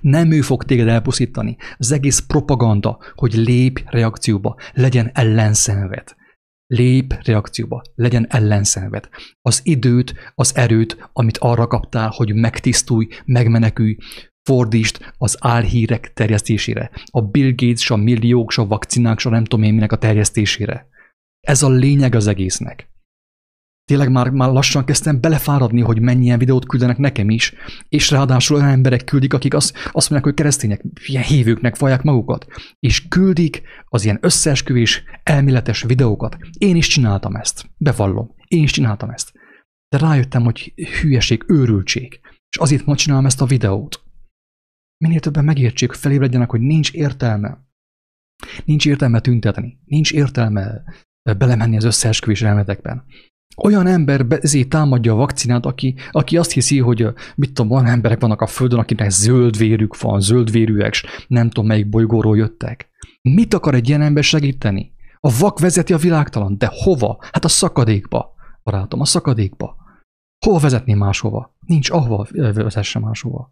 Nem 0.00 0.30
ő 0.30 0.40
fog 0.40 0.64
téged 0.64 0.88
elpusztítani. 0.88 1.56
Az 1.76 1.92
egész 1.92 2.18
propaganda, 2.18 2.98
hogy 3.14 3.34
lép 3.34 3.82
reakcióba, 3.86 4.56
legyen 4.72 5.10
ellenszenved. 5.14 6.16
Lép 6.74 7.14
reakcióba, 7.22 7.82
legyen 7.94 8.26
ellenszenved. 8.28 9.08
Az 9.42 9.60
időt, 9.62 10.14
az 10.34 10.56
erőt, 10.56 11.10
amit 11.12 11.38
arra 11.38 11.66
kaptál, 11.66 12.08
hogy 12.08 12.34
megtisztulj, 12.34 13.06
megmenekülj, 13.24 13.96
fordítsd 14.42 15.12
az 15.18 15.36
álhírek 15.40 16.12
terjesztésére. 16.12 16.90
A 17.04 17.22
Bill 17.22 17.52
Gates, 17.56 17.90
a 17.90 17.96
milliók, 17.96 18.52
a 18.56 18.66
vakcinák, 18.66 19.24
a 19.24 19.28
nem 19.28 19.44
tudom 19.44 19.64
én 19.64 19.74
minek 19.74 19.92
a 19.92 19.98
terjesztésére. 19.98 20.88
Ez 21.40 21.62
a 21.62 21.68
lényeg 21.68 22.14
az 22.14 22.26
egésznek 22.26 22.88
tényleg 23.88 24.10
már, 24.10 24.30
már 24.30 24.50
lassan 24.50 24.84
kezdtem 24.84 25.20
belefáradni, 25.20 25.80
hogy 25.80 26.00
mennyien 26.00 26.38
videót 26.38 26.66
küldenek 26.66 26.98
nekem 26.98 27.30
is, 27.30 27.54
és 27.88 28.10
ráadásul 28.10 28.56
olyan 28.56 28.68
emberek 28.68 29.04
küldik, 29.04 29.34
akik 29.34 29.54
azt, 29.54 29.76
azt 29.92 30.10
mondják, 30.10 30.24
hogy 30.24 30.34
keresztények, 30.34 30.84
ilyen 31.06 31.22
hívőknek 31.22 31.78
vallják 31.78 32.02
magukat, 32.02 32.46
és 32.80 33.08
küldik 33.08 33.62
az 33.84 34.04
ilyen 34.04 34.18
összeesküvés, 34.20 35.02
elméletes 35.22 35.82
videókat. 35.82 36.36
Én 36.58 36.76
is 36.76 36.86
csináltam 36.86 37.34
ezt, 37.34 37.70
bevallom, 37.76 38.34
én 38.46 38.62
is 38.62 38.70
csináltam 38.70 39.10
ezt. 39.10 39.32
De 39.88 39.98
rájöttem, 39.98 40.42
hogy 40.42 40.72
hülyeség, 41.00 41.44
őrültség, 41.46 42.20
és 42.50 42.56
azért 42.58 42.84
ma 42.84 42.96
csinálom 42.96 43.26
ezt 43.26 43.40
a 43.40 43.46
videót. 43.46 44.02
Minél 45.04 45.20
többen 45.20 45.44
megértsék, 45.44 45.92
felébredjenek, 45.92 46.50
hogy 46.50 46.60
nincs 46.60 46.92
értelme. 46.92 47.66
Nincs 48.64 48.86
értelme 48.86 49.20
tüntetni, 49.20 49.78
nincs 49.84 50.12
értelme 50.12 50.82
belemenni 51.38 51.76
az 51.76 51.84
összeesküvés 51.84 52.42
elméletekben 52.42 53.04
olyan 53.56 53.86
ember 53.86 54.26
ezért 54.28 54.68
támadja 54.68 55.12
a 55.12 55.16
vakcinát, 55.16 55.66
aki, 55.66 55.94
aki 56.10 56.36
azt 56.36 56.52
hiszi, 56.52 56.78
hogy 56.78 57.06
mit 57.34 57.52
tudom, 57.52 57.68
van 57.70 57.86
emberek 57.86 58.20
vannak 58.20 58.40
a 58.40 58.46
Földön, 58.46 58.78
akinek 58.78 59.10
zöld 59.10 59.56
vérük 59.56 60.00
van, 60.00 60.20
zöld 60.20 60.50
vérűek, 60.50 60.94
nem 61.26 61.48
tudom 61.48 61.66
melyik 61.66 61.88
bolygóról 61.88 62.36
jöttek. 62.36 62.88
Mit 63.22 63.54
akar 63.54 63.74
egy 63.74 63.88
ilyen 63.88 64.02
ember 64.02 64.24
segíteni? 64.24 64.92
A 65.20 65.30
vak 65.38 65.58
vezeti 65.58 65.92
a 65.92 65.96
világtalan, 65.96 66.58
de 66.58 66.70
hova? 66.72 67.18
Hát 67.20 67.44
a 67.44 67.48
szakadékba, 67.48 68.34
barátom, 68.62 69.00
a 69.00 69.04
szakadékba. 69.04 69.76
Hova 70.46 70.58
vezetni 70.58 70.94
máshova? 70.94 71.56
Nincs 71.66 71.90
ahova 71.90 72.26
vezesse 72.32 72.98
máshova. 72.98 73.50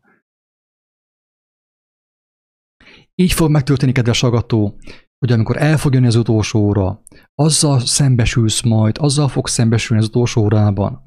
Így 3.15 3.33
fog 3.33 3.51
megtörténni, 3.51 3.93
kedves 3.93 4.23
agató, 4.23 4.79
hogy 5.27 5.35
amikor 5.35 5.57
el 5.57 5.79
fog 5.79 5.95
jönni 5.95 6.07
az 6.07 6.15
utolsó 6.15 6.61
óra, 6.61 7.03
azzal 7.35 7.81
szembesülsz 7.81 8.63
majd, 8.63 8.97
azzal 8.99 9.29
fogsz 9.29 9.53
szembesülni 9.53 10.03
az 10.03 10.09
utolsó 10.09 10.43
órában, 10.43 11.03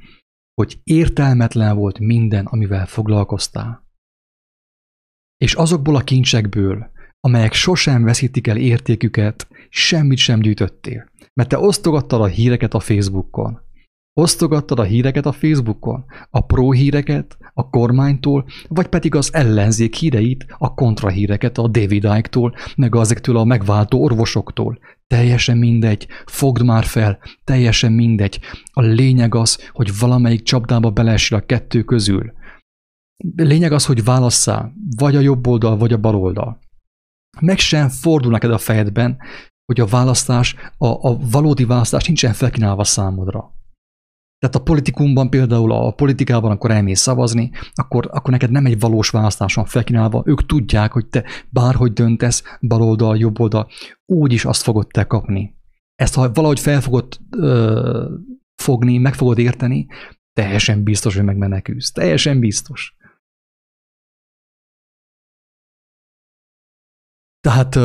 hogy 0.54 0.80
értelmetlen 0.84 1.76
volt 1.76 2.00
minden, 2.00 2.46
amivel 2.46 2.86
foglalkoztál. 2.86 3.88
És 5.38 5.54
azokból 5.54 5.96
a 5.96 6.04
kincsekből, 6.04 6.92
amelyek 7.20 7.54
sosem 7.54 8.04
veszítik 8.04 8.48
el 8.48 8.58
értéküket, 8.58 9.48
semmit 9.70 10.18
sem 10.18 10.40
gyűjtöttél, 10.40 11.10
mert 11.34 11.50
te 11.50 11.60
osztogattad 11.60 12.22
a 12.22 12.26
híreket 12.26 12.74
a 12.74 12.80
Facebookon, 12.80 13.60
Osztogattad 14.20 14.80
a 14.80 14.84
híreket 14.84 15.26
a 15.26 15.32
Facebookon, 15.32 16.06
a 16.30 16.46
pro 16.46 16.72
híreket 16.72 17.38
a 17.54 17.70
kormánytól, 17.70 18.46
vagy 18.68 18.88
pedig 18.88 19.16
az 19.16 19.34
ellenzék 19.34 19.96
híreit, 19.96 20.46
a 20.58 20.74
kontrahíreket 20.74 21.58
a 21.58 21.68
David 21.68 22.04
Icke-tól, 22.04 22.56
meg 22.76 22.96
azektől 22.96 23.38
a 23.38 23.44
megváltó 23.44 24.04
orvosoktól. 24.04 24.80
Teljesen 25.08 25.58
mindegy, 25.58 26.08
fogd 26.26 26.64
már 26.64 26.84
fel, 26.84 27.20
teljesen 27.44 27.92
mindegy. 27.92 28.40
A 28.74 28.82
lényeg 28.82 29.36
az, 29.36 29.70
hogy 29.72 30.00
valamelyik 30.00 30.44
csapdába 30.44 30.90
beleesel 30.90 31.38
a 31.38 31.46
kettő 31.46 31.84
közül. 31.84 32.34
Lényeg 33.36 33.72
az, 33.72 33.86
hogy 33.86 34.04
válasszál, 34.04 34.74
vagy 34.98 35.16
a 35.16 35.20
jobb 35.20 35.48
oldal, 35.48 35.78
vagy 35.78 35.94
a 35.94 35.98
bal 35.98 36.16
oldal. 36.16 36.60
Meg 37.40 37.58
sem 37.58 37.90
fordul 37.90 38.32
neked 38.32 38.52
a 38.52 38.58
fejedben, 38.58 39.18
hogy 39.66 39.80
a 39.80 39.86
választás, 39.86 40.56
a, 40.78 40.88
a 40.88 41.18
valódi 41.32 41.66
választás 41.66 42.06
nincsen 42.06 42.34
felkínálva 42.34 42.84
számodra 42.84 43.58
Tehát 44.40 44.56
a 44.56 44.64
politikumban 44.64 45.30
például, 45.30 45.72
a 45.72 45.92
politikában, 45.92 46.52
akkor 46.52 46.72
elmész 46.72 47.00
szavazni, 47.00 47.52
akkor, 47.74 48.08
akkor 48.12 48.32
neked 48.32 48.52
nem 48.52 48.66
egy 48.66 48.80
valós 48.80 49.10
választáson 49.10 49.66
felkínálva, 49.66 50.24
ők 50.26 50.46
tudják, 50.46 50.92
hogy 50.92 51.06
te 51.06 51.24
bárhogy 51.50 51.94
döntesz, 51.94 52.44
baloldal, 52.62 53.18
jobboldal, 53.18 53.68
úgyis 54.06 54.46
azt 54.46 54.62
fogod 54.62 54.88
te 54.88 55.04
kapni. 55.04 55.58
Ezt 55.96 56.16
ha 56.16 56.32
valahogy 56.32 56.60
fel 56.60 56.82
fogod 56.82 57.18
ö, 57.38 58.10
fogni, 58.62 58.98
meg 58.98 59.14
fogod 59.14 59.38
érteni, 59.38 59.88
teljesen 60.34 60.84
biztos, 60.84 61.16
hogy 61.16 61.24
megmenekülsz. 61.24 61.92
Teljesen 61.92 62.40
biztos. 62.40 62.96
Tehát 67.42 67.76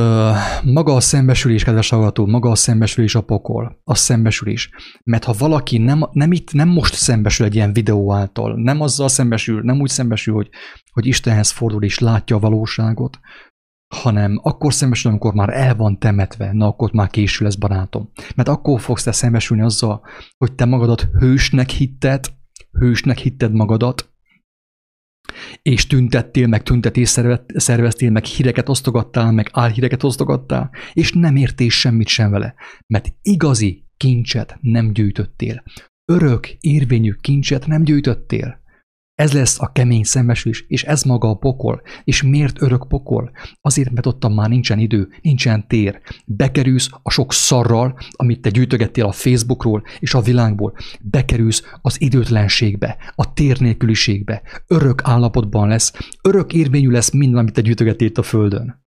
maga 0.64 0.94
a 0.94 1.00
szembesülés, 1.00 1.64
kedves 1.64 1.88
hallgató, 1.88 2.26
maga 2.26 2.50
a 2.50 2.54
szembesülés 2.54 3.14
a 3.14 3.20
pokol, 3.20 3.80
a 3.84 3.94
szembesülés. 3.94 4.70
Mert 5.04 5.24
ha 5.24 5.34
valaki 5.38 5.78
nem, 5.78 6.08
nem 6.12 6.32
itt, 6.32 6.52
nem 6.52 6.68
most 6.68 6.94
szembesül 6.94 7.46
egy 7.46 7.54
ilyen 7.54 7.72
videó 7.72 8.12
által, 8.12 8.54
nem 8.62 8.80
azzal 8.80 9.08
szembesül, 9.08 9.62
nem 9.62 9.80
úgy 9.80 9.88
szembesül, 9.88 10.34
hogy, 10.34 10.48
hogy 10.90 11.06
Istenhez 11.06 11.50
fordul 11.50 11.82
és 11.82 11.98
látja 11.98 12.36
a 12.36 12.40
valóságot, 12.40 13.18
hanem 13.94 14.40
akkor 14.42 14.72
szembesül, 14.72 15.10
amikor 15.10 15.34
már 15.34 15.48
el 15.48 15.74
van 15.74 15.98
temetve, 15.98 16.52
na 16.52 16.66
akkor 16.66 16.92
már 16.92 17.08
késő 17.08 17.44
lesz, 17.44 17.54
barátom. 17.54 18.10
Mert 18.34 18.48
akkor 18.48 18.80
fogsz 18.80 19.02
te 19.02 19.12
szembesülni 19.12 19.62
azzal, 19.62 20.02
hogy 20.36 20.52
te 20.52 20.64
magadat 20.64 21.08
hősnek 21.18 21.70
hitted, 21.70 22.26
hősnek 22.78 23.18
hitted 23.18 23.52
magadat, 23.52 24.13
és 25.62 25.86
tüntettél, 25.86 26.46
meg 26.46 26.62
tüntetés 26.62 27.08
szerveztél, 27.46 28.10
meg 28.10 28.24
híreket 28.24 28.68
osztogattál, 28.68 29.32
meg 29.32 29.48
álhíreket 29.52 30.02
osztogattál, 30.02 30.70
és 30.92 31.12
nem 31.12 31.36
értél 31.36 31.70
semmit 31.70 32.08
sem 32.08 32.30
vele, 32.30 32.54
mert 32.86 33.08
igazi 33.22 33.84
kincset 33.96 34.58
nem 34.60 34.92
gyűjtöttél. 34.92 35.62
Örök, 36.12 36.48
érvényű 36.60 37.12
kincset 37.20 37.66
nem 37.66 37.82
gyűjtöttél. 37.82 38.62
Ez 39.14 39.32
lesz 39.32 39.60
a 39.60 39.72
kemény 39.72 40.02
szembesülés, 40.02 40.64
és 40.68 40.82
ez 40.82 41.02
maga 41.02 41.28
a 41.28 41.34
pokol. 41.34 41.82
És 42.04 42.22
miért 42.22 42.62
örök 42.62 42.88
pokol? 42.88 43.30
Azért, 43.60 43.90
mert 43.90 44.06
ott 44.06 44.28
már 44.28 44.48
nincsen 44.48 44.78
idő, 44.78 45.08
nincsen 45.22 45.66
tér. 45.68 46.00
Bekerülsz 46.26 46.90
a 47.02 47.10
sok 47.10 47.32
szarral, 47.32 47.98
amit 48.10 48.40
te 48.40 48.50
gyűjtögettél 48.50 49.04
a 49.04 49.12
Facebookról 49.12 49.82
és 49.98 50.14
a 50.14 50.20
világból. 50.20 50.74
Bekerülsz 51.00 51.62
az 51.82 52.00
időtlenségbe, 52.00 52.96
a 53.14 53.32
tér 53.32 53.60
nélküliségbe. 53.60 54.42
Örök 54.66 55.00
állapotban 55.04 55.68
lesz, 55.68 55.92
örök 56.22 56.52
érvényű 56.52 56.90
lesz 56.90 57.10
minden, 57.10 57.38
amit 57.38 57.52
te 57.52 57.60
gyűjtögettél 57.60 58.10
a 58.14 58.22
Földön. 58.22 58.82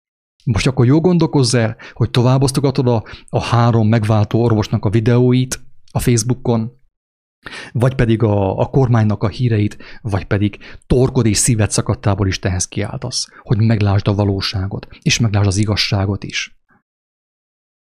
Most 0.44 0.66
akkor 0.66 0.86
jó 0.86 1.00
gondolkozz 1.00 1.54
el, 1.54 1.76
hogy 1.92 2.10
tovább 2.10 2.42
osztogatod 2.42 2.88
a, 2.88 3.04
a 3.28 3.42
három 3.42 3.88
megváltó 3.88 4.42
orvosnak 4.42 4.84
a 4.84 4.90
videóit 4.90 5.60
a 5.90 5.98
Facebookon, 5.98 6.72
vagy 7.72 7.94
pedig 7.94 8.22
a, 8.22 8.58
a 8.58 8.66
kormánynak 8.66 9.22
a 9.22 9.28
híreit, 9.28 9.76
vagy 10.00 10.24
pedig 10.24 10.58
torkod 10.86 11.26
és 11.26 11.36
szíved 11.36 11.70
szakadtából 11.70 12.26
is 12.26 12.38
tehez 12.38 12.68
kiáltasz, 12.68 13.28
hogy 13.42 13.60
meglásd 13.60 14.08
a 14.08 14.14
valóságot, 14.14 14.86
és 15.02 15.18
meglásd 15.18 15.46
az 15.46 15.56
igazságot 15.56 16.24
is. 16.24 16.58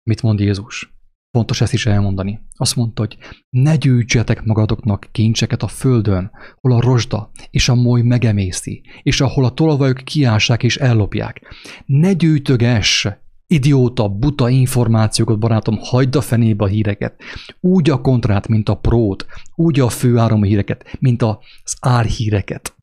Mit 0.02 0.22
mond 0.22 0.40
Jézus? 0.40 0.92
Fontos 1.30 1.60
ezt 1.60 1.72
is 1.72 1.86
elmondani. 1.86 2.40
Azt 2.56 2.76
mondta, 2.76 3.02
hogy 3.02 3.16
ne 3.50 3.76
gyűjtsetek 3.76 4.44
magadoknak 4.44 5.08
kincseket 5.12 5.62
a 5.62 5.68
földön, 5.68 6.30
hol 6.60 6.72
a 6.72 6.80
rozsda 6.80 7.30
és 7.50 7.68
a 7.68 7.74
moly 7.74 8.02
megemészti, 8.02 8.82
és 9.02 9.20
ahol 9.20 9.44
a 9.44 9.50
tolvajok 9.50 9.96
kiássák 9.96 10.62
és 10.62 10.76
ellopják. 10.76 11.54
Ne 11.86 12.12
gyűjtögess 12.12 13.06
Idióta, 13.54 14.08
buta 14.08 14.48
információkat, 14.48 15.38
barátom, 15.38 15.78
hagyd 15.80 16.16
a 16.16 16.20
fenébe 16.20 16.64
a 16.64 16.68
híreket. 16.68 17.22
Úgy 17.60 17.90
a 17.90 18.00
kontrát, 18.00 18.48
mint 18.48 18.68
a 18.68 18.74
prót, 18.74 19.26
úgy 19.54 19.80
a 19.80 19.88
főáram 19.88 20.42
híreket, 20.42 20.96
mint 20.98 21.22
az 21.22 21.76
árhíreket. 21.80 22.74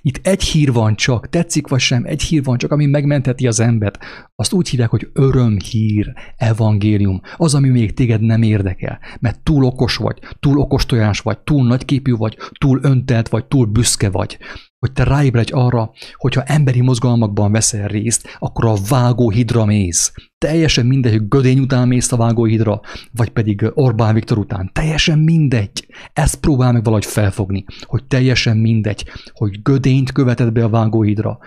Itt 0.00 0.26
egy 0.26 0.42
hír 0.42 0.72
van 0.72 0.96
csak, 0.96 1.28
tetszik 1.28 1.68
vagy 1.68 1.80
sem, 1.80 2.04
egy 2.04 2.22
hír 2.22 2.42
van 2.42 2.58
csak, 2.58 2.70
ami 2.70 2.86
megmentheti 2.86 3.46
az 3.46 3.60
embert. 3.60 3.98
Azt 4.34 4.52
úgy 4.52 4.68
hívják, 4.68 4.90
hogy 4.90 5.10
örömhír, 5.12 6.12
evangélium, 6.36 7.20
az, 7.36 7.54
ami 7.54 7.68
még 7.68 7.94
téged 7.94 8.20
nem 8.20 8.42
érdekel, 8.42 8.98
mert 9.20 9.40
túl 9.42 9.64
okos 9.64 9.96
vagy, 9.96 10.18
túl 10.40 10.58
okos 10.58 10.86
tojás 10.86 11.20
vagy, 11.20 11.38
túl 11.38 11.66
nagyképű 11.66 12.14
vagy, 12.14 12.36
túl 12.58 12.78
öntelt 12.82 13.28
vagy, 13.28 13.46
túl 13.46 13.66
büszke 13.66 14.10
vagy 14.10 14.38
hogy 14.82 14.92
te 14.92 15.04
ráébredj 15.04 15.52
arra, 15.52 15.90
hogyha 16.14 16.42
emberi 16.42 16.80
mozgalmakban 16.80 17.52
veszel 17.52 17.88
részt, 17.88 18.36
akkor 18.38 18.64
a 18.64 18.76
vágóhidra 18.88 19.64
mész. 19.64 20.12
Teljesen 20.38 20.86
mindegy, 20.86 21.12
hogy 21.12 21.28
Gödény 21.28 21.58
után 21.58 21.88
mész 21.88 22.12
a 22.12 22.16
vágóhidra, 22.16 22.80
vagy 23.12 23.28
pedig 23.28 23.70
Orbán 23.74 24.14
Viktor 24.14 24.38
után. 24.38 24.70
Teljesen 24.72 25.18
mindegy. 25.18 25.86
Ezt 26.12 26.40
próbál 26.40 26.72
meg 26.72 26.84
valahogy 26.84 27.04
felfogni, 27.04 27.64
hogy 27.80 28.04
teljesen 28.04 28.56
mindegy, 28.56 29.04
hogy 29.32 29.62
Gödényt 29.62 30.12
követed 30.12 30.52
be 30.52 30.64
a 30.64 30.68
vágóhidra, 30.68 31.38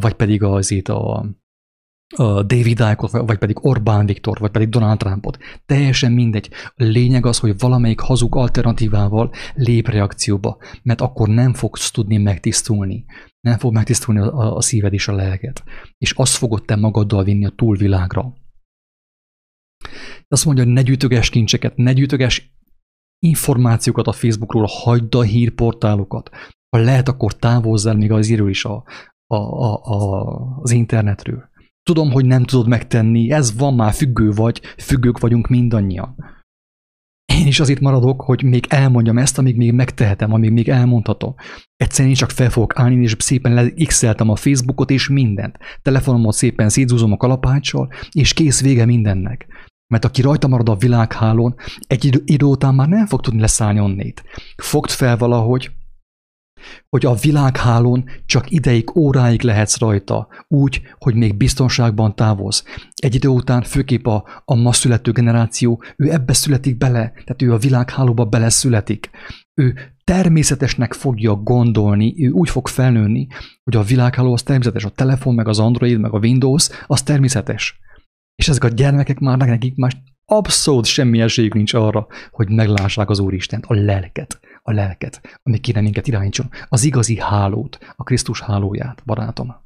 vagy 0.00 0.14
pedig 0.14 0.42
azért 0.42 0.88
a, 0.88 1.26
David 2.46 2.66
Icke-ot, 2.66 3.10
vagy 3.10 3.38
pedig 3.38 3.64
Orbán 3.64 4.06
Viktor, 4.06 4.38
vagy 4.38 4.50
pedig 4.50 4.68
Donald 4.68 4.98
Trumpot. 4.98 5.38
Teljesen 5.66 6.12
mindegy. 6.12 6.50
A 6.64 6.82
lényeg 6.84 7.26
az, 7.26 7.38
hogy 7.38 7.58
valamelyik 7.58 8.00
hazug 8.00 8.36
alternatívával 8.36 9.32
lép 9.54 9.88
reakcióba, 9.88 10.58
mert 10.82 11.00
akkor 11.00 11.28
nem 11.28 11.54
fogsz 11.54 11.90
tudni 11.90 12.16
megtisztulni. 12.16 13.04
Nem 13.40 13.58
fog 13.58 13.72
megtisztulni 13.72 14.20
a, 14.20 14.56
a 14.56 14.60
szíved 14.60 14.92
és 14.92 15.08
a 15.08 15.14
lelket. 15.14 15.64
És 15.98 16.12
azt 16.12 16.34
fogod 16.34 16.64
te 16.64 16.76
magaddal 16.76 17.24
vinni 17.24 17.46
a 17.46 17.52
túlvilágra. 17.56 18.34
Azt 20.28 20.44
mondja, 20.44 20.64
hogy 20.64 20.72
ne 20.72 20.82
gyűjtöges 20.82 21.30
kincseket, 21.30 21.76
ne 21.76 21.92
gyűjtöges 21.92 22.52
információkat 23.18 24.06
a 24.06 24.12
Facebookról, 24.12 24.66
hagyd 24.68 25.14
a 25.14 25.22
hírportálokat. 25.22 26.30
Ha 26.76 26.82
lehet, 26.82 27.08
akkor 27.08 27.36
távozz 27.36 27.86
el 27.86 27.94
még 27.94 28.10
az 28.10 28.28
írő 28.28 28.48
is 28.48 28.64
a, 28.64 28.84
a, 29.26 29.36
a, 29.36 29.82
a, 29.84 30.58
az 30.60 30.70
internetről. 30.70 31.52
Tudom, 31.84 32.10
hogy 32.10 32.24
nem 32.24 32.44
tudod 32.44 32.68
megtenni, 32.68 33.30
ez 33.30 33.56
van 33.56 33.74
már, 33.74 33.92
függő 33.92 34.30
vagy, 34.30 34.60
függők 34.78 35.18
vagyunk 35.18 35.48
mindannyian. 35.48 36.16
Én 37.24 37.46
is 37.46 37.60
azért 37.60 37.80
maradok, 37.80 38.22
hogy 38.22 38.42
még 38.42 38.66
elmondjam 38.68 39.18
ezt, 39.18 39.38
amíg 39.38 39.56
még 39.56 39.72
megtehetem, 39.72 40.32
amíg 40.32 40.50
még 40.50 40.68
elmondhatom. 40.68 41.34
Egyszerűen 41.76 42.08
én 42.08 42.14
csak 42.14 42.30
fel 42.30 42.50
fogok 42.50 42.78
állni, 42.78 43.02
és 43.02 43.16
szépen 43.18 43.54
leixeltem 43.54 44.28
a 44.28 44.36
Facebookot 44.36 44.90
és 44.90 45.08
mindent. 45.08 45.58
Telefonomot 45.82 46.34
szépen 46.34 46.68
szétzúzom 46.68 47.12
a 47.12 47.16
kalapáccsal, 47.16 47.88
és 48.10 48.32
kész 48.32 48.62
vége 48.62 48.84
mindennek. 48.84 49.46
Mert 49.86 50.04
aki 50.04 50.22
rajta 50.22 50.48
marad 50.48 50.68
a 50.68 50.76
világhálón, 50.76 51.54
egy 51.86 52.22
idő 52.24 52.46
után 52.46 52.74
már 52.74 52.88
nem 52.88 53.06
fog 53.06 53.20
tudni 53.20 53.40
leszállni 53.40 53.80
onnét. 53.80 54.22
Fogd 54.56 54.90
fel 54.90 55.16
valahogy, 55.16 55.70
hogy 56.88 57.06
a 57.06 57.14
világhálón 57.14 58.04
csak 58.26 58.50
ideig, 58.50 58.96
óráig 58.96 59.42
lehetsz 59.42 59.78
rajta, 59.78 60.28
úgy, 60.48 60.82
hogy 60.98 61.14
még 61.14 61.36
biztonságban 61.36 62.14
távolsz. 62.14 62.64
Egy 62.94 63.14
idő 63.14 63.28
után 63.28 63.62
főképp 63.62 64.06
a, 64.06 64.42
a 64.44 64.54
ma 64.54 64.72
születő 64.72 65.12
generáció, 65.12 65.82
ő 65.96 66.12
ebbe 66.12 66.32
születik 66.32 66.76
bele, 66.76 67.12
tehát 67.12 67.42
ő 67.42 67.52
a 67.52 67.58
világhálóba 67.58 68.24
beleszületik. 68.24 69.10
Ő 69.54 69.74
természetesnek 70.04 70.92
fogja 70.92 71.34
gondolni, 71.34 72.14
ő 72.26 72.30
úgy 72.30 72.50
fog 72.50 72.68
felnőni, 72.68 73.26
hogy 73.64 73.76
a 73.76 73.82
világháló 73.82 74.32
az 74.32 74.42
természetes, 74.42 74.84
a 74.84 74.88
telefon, 74.88 75.34
meg 75.34 75.48
az 75.48 75.58
Android, 75.58 76.00
meg 76.00 76.12
a 76.12 76.18
Windows, 76.18 76.68
az 76.86 77.02
természetes. 77.02 77.78
És 78.34 78.48
ezek 78.48 78.64
a 78.64 78.68
gyermekek 78.68 79.18
már 79.18 79.38
nekik 79.38 79.76
már 79.76 79.92
abszolút 80.24 80.84
semmi 80.84 81.20
esélyük 81.20 81.54
nincs 81.54 81.74
arra, 81.74 82.06
hogy 82.30 82.50
meglássák 82.50 83.10
az 83.10 83.18
Úristent, 83.18 83.64
a 83.66 83.74
lelket 83.74 84.40
a 84.66 84.72
lelket, 84.72 85.40
ami 85.42 85.58
kéne 85.58 85.80
minket 85.80 86.06
irányítson, 86.06 86.50
az 86.68 86.84
igazi 86.84 87.18
hálót, 87.18 87.78
a 87.96 88.02
Krisztus 88.02 88.40
hálóját, 88.40 89.02
barátom. 89.04 89.62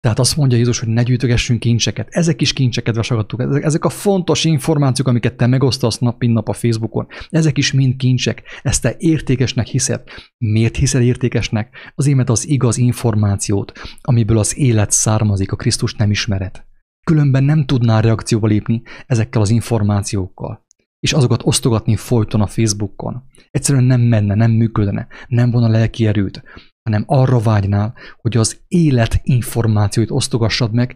Tehát 0.00 0.18
azt 0.18 0.36
mondja 0.36 0.56
Jézus, 0.58 0.78
hogy 0.78 0.88
ne 0.88 1.02
gyűjtögessünk 1.02 1.60
kincseket. 1.60 2.08
Ezek 2.10 2.40
is 2.40 2.52
kincsek, 2.52 2.84
kedves 2.84 3.08
hallgatók. 3.08 3.64
Ezek 3.64 3.84
a 3.84 3.88
fontos 3.88 4.44
információk, 4.44 5.08
amiket 5.08 5.36
te 5.36 5.46
megosztasz 5.46 5.98
nap, 5.98 6.20
mint 6.20 6.32
nap 6.32 6.48
a 6.48 6.52
Facebookon. 6.52 7.06
Ezek 7.28 7.58
is 7.58 7.72
mind 7.72 7.96
kincsek. 7.96 8.42
Ezt 8.62 8.82
te 8.82 8.94
értékesnek 8.98 9.66
hiszed. 9.66 10.02
Miért 10.38 10.76
hiszel 10.76 11.02
értékesnek? 11.02 11.92
Azért, 11.94 12.16
mert 12.16 12.30
az 12.30 12.48
igaz 12.48 12.76
információt, 12.76 13.72
amiből 14.00 14.38
az 14.38 14.58
élet 14.58 14.90
származik, 14.90 15.52
a 15.52 15.56
Krisztus 15.56 15.94
nem 15.94 16.10
ismeret. 16.10 16.66
Különben 17.06 17.44
nem 17.44 17.66
tudnál 17.66 18.02
reakcióba 18.02 18.46
lépni 18.46 18.82
ezekkel 19.06 19.40
az 19.40 19.50
információkkal 19.50 20.64
és 21.02 21.12
azokat 21.12 21.40
osztogatni 21.44 21.96
folyton 21.96 22.40
a 22.40 22.46
Facebookon. 22.46 23.22
Egyszerűen 23.50 23.84
nem 23.84 24.00
menne, 24.00 24.34
nem 24.34 24.50
működne, 24.50 25.06
nem 25.26 25.50
volna 25.50 25.68
lelki 25.68 26.06
erőt, 26.06 26.42
hanem 26.82 27.04
arra 27.06 27.38
vágynál, 27.38 27.94
hogy 28.16 28.36
az 28.36 28.60
élet 28.68 29.20
információit 29.22 30.10
osztogassad 30.10 30.72
meg, 30.72 30.94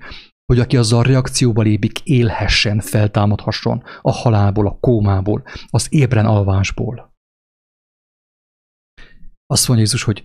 hogy 0.53 0.59
aki 0.59 0.77
azzal 0.77 1.03
reakcióba 1.03 1.63
lépik, 1.63 2.01
élhessen, 2.05 2.81
feltámadhasson 2.81 3.83
a 4.01 4.13
halálból, 4.13 4.67
a 4.67 4.79
kómából, 4.81 5.43
az 5.67 5.87
ébren 5.91 6.27
alvásból. 6.27 7.15
Azt 9.47 9.69
mondja 9.69 9.85
Jézus, 9.85 10.03
hogy 10.03 10.23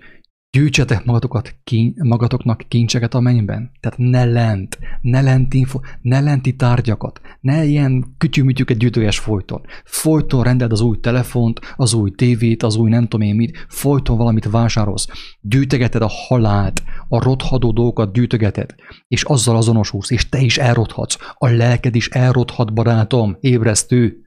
Gyűjtsetek 0.58 1.06
magatokat, 1.06 1.56
kín, 1.64 1.96
magatoknak 2.04 2.64
kincseket 2.68 3.14
a 3.14 3.20
mennyben. 3.20 3.72
Tehát 3.80 3.98
ne 3.98 4.26
lent, 4.26 4.80
ne 5.02 5.22
lenti, 5.22 5.58
info, 5.58 5.80
ne 6.02 6.20
lenti 6.20 6.56
tárgyakat, 6.56 7.22
ne 7.42 7.64
ilyen 7.64 8.16
kütyümütyüket 8.18 8.78
gyűjtöges 8.78 9.20
folyton. 9.20 9.62
Folyton 9.84 10.44
rendeld 10.44 10.72
az 10.72 10.82
új 10.82 11.00
telefont, 11.00 11.60
az 11.76 11.94
új 11.94 12.12
tévét, 12.12 12.64
az 12.64 12.76
új 12.76 12.90
nem 12.90 13.08
tudom 13.08 13.28
én 13.28 13.36
mit, 13.36 13.66
folyton 13.70 14.18
valamit 14.18 14.50
vásárolsz. 14.50 15.08
Gyűjtegeted 15.42 16.02
a 16.02 16.12
halált, 16.28 16.84
a 17.08 17.24
rothadó 17.24 17.72
dolgokat 17.72 18.14
gyűjtögeted, 18.14 18.76
és 19.08 19.24
azzal 19.24 19.56
azonosulsz, 19.56 20.12
és 20.12 20.30
te 20.30 20.40
is 20.40 20.58
elrothatsz. 20.58 21.18
A 21.34 21.48
lelked 21.48 21.96
is 21.96 22.08
elrothat, 22.08 22.74
barátom, 22.74 23.38
ébresztő. 23.40 24.26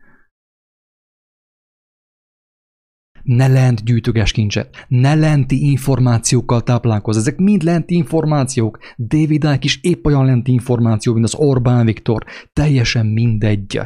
Ne 3.25 3.47
lent 3.47 3.85
gyűjtöges 3.85 4.33
kincset, 4.33 4.87
ne 4.89 5.15
lenti 5.15 5.71
információkkal 5.71 6.63
táplálkozz. 6.63 7.17
Ezek 7.17 7.37
mind 7.37 7.63
lenti 7.63 7.95
információk. 7.95 8.79
David 8.97 9.45
Icke 9.45 9.59
is 9.61 9.79
épp 9.83 10.07
olyan 10.07 10.25
lenti 10.25 10.53
információ, 10.53 11.13
mint 11.13 11.25
az 11.25 11.35
Orbán 11.35 11.87
Viktor. 11.87 12.25
Teljesen 12.53 13.07
mindegy. 13.07 13.77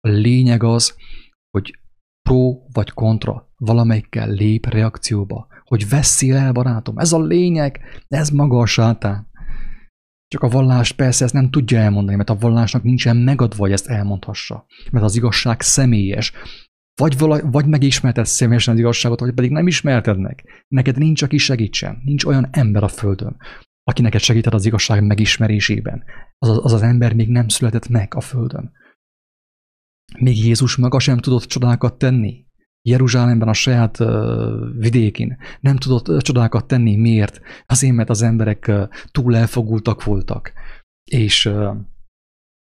A 0.00 0.08
lényeg 0.08 0.62
az, 0.62 0.94
hogy 1.50 1.78
pro 2.28 2.52
vagy 2.72 2.90
kontra 2.90 3.48
valamelyikkel 3.56 4.30
lép 4.30 4.66
reakcióba. 4.66 5.46
Hogy 5.64 5.88
veszél 5.88 6.36
el, 6.36 6.52
barátom. 6.52 6.98
Ez 6.98 7.12
a 7.12 7.20
lényeg, 7.20 7.80
ez 8.08 8.28
maga 8.28 8.58
a 8.58 8.66
sátán. 8.66 9.28
Csak 10.26 10.42
a 10.42 10.48
vallás 10.48 10.92
persze 10.92 11.24
ezt 11.24 11.34
nem 11.34 11.50
tudja 11.50 11.78
elmondani, 11.78 12.16
mert 12.16 12.30
a 12.30 12.36
vallásnak 12.36 12.82
nincsen 12.82 13.16
megadva, 13.16 13.62
hogy 13.62 13.72
ezt 13.72 13.86
elmondhassa. 13.86 14.66
Mert 14.90 15.04
az 15.04 15.16
igazság 15.16 15.60
személyes. 15.60 16.32
Vagy, 17.00 17.18
vala, 17.18 17.50
vagy 17.50 17.66
megismerted 17.66 18.26
személyesen 18.26 18.74
az 18.74 18.80
igazságot, 18.80 19.20
vagy 19.20 19.34
pedig 19.34 19.50
nem 19.50 19.66
ismerted 19.66 20.18
meg. 20.18 20.44
Neked 20.68 20.98
nincs, 20.98 21.22
aki 21.22 21.38
segítsen. 21.38 22.00
Nincs 22.04 22.24
olyan 22.24 22.48
ember 22.50 22.82
a 22.82 22.88
Földön, 22.88 23.36
aki 23.82 24.02
neked 24.02 24.20
segített 24.20 24.52
az 24.52 24.66
igazság 24.66 25.06
megismerésében. 25.06 26.04
Az, 26.38 26.48
az 26.48 26.60
az 26.64 26.72
az 26.72 26.82
ember 26.82 27.14
még 27.14 27.28
nem 27.28 27.48
született 27.48 27.88
meg 27.88 28.14
a 28.14 28.20
Földön. 28.20 28.72
Még 30.18 30.44
Jézus 30.44 30.76
maga 30.76 30.98
sem 30.98 31.18
tudott 31.18 31.44
csodákat 31.44 31.98
tenni. 31.98 32.44
Jeruzsálemben 32.82 33.48
a 33.48 33.52
saját 33.52 34.00
uh, 34.00 34.08
vidékén 34.78 35.36
nem 35.60 35.76
tudott 35.76 36.08
uh, 36.08 36.18
csodákat 36.18 36.66
tenni. 36.66 36.96
Miért? 36.96 37.40
Azért, 37.66 37.94
mert 37.94 38.10
az 38.10 38.22
emberek 38.22 38.64
uh, 38.68 38.88
túl 39.10 39.36
elfogultak 39.36 40.04
voltak. 40.04 40.52
És, 41.04 41.46
uh, 41.46 41.76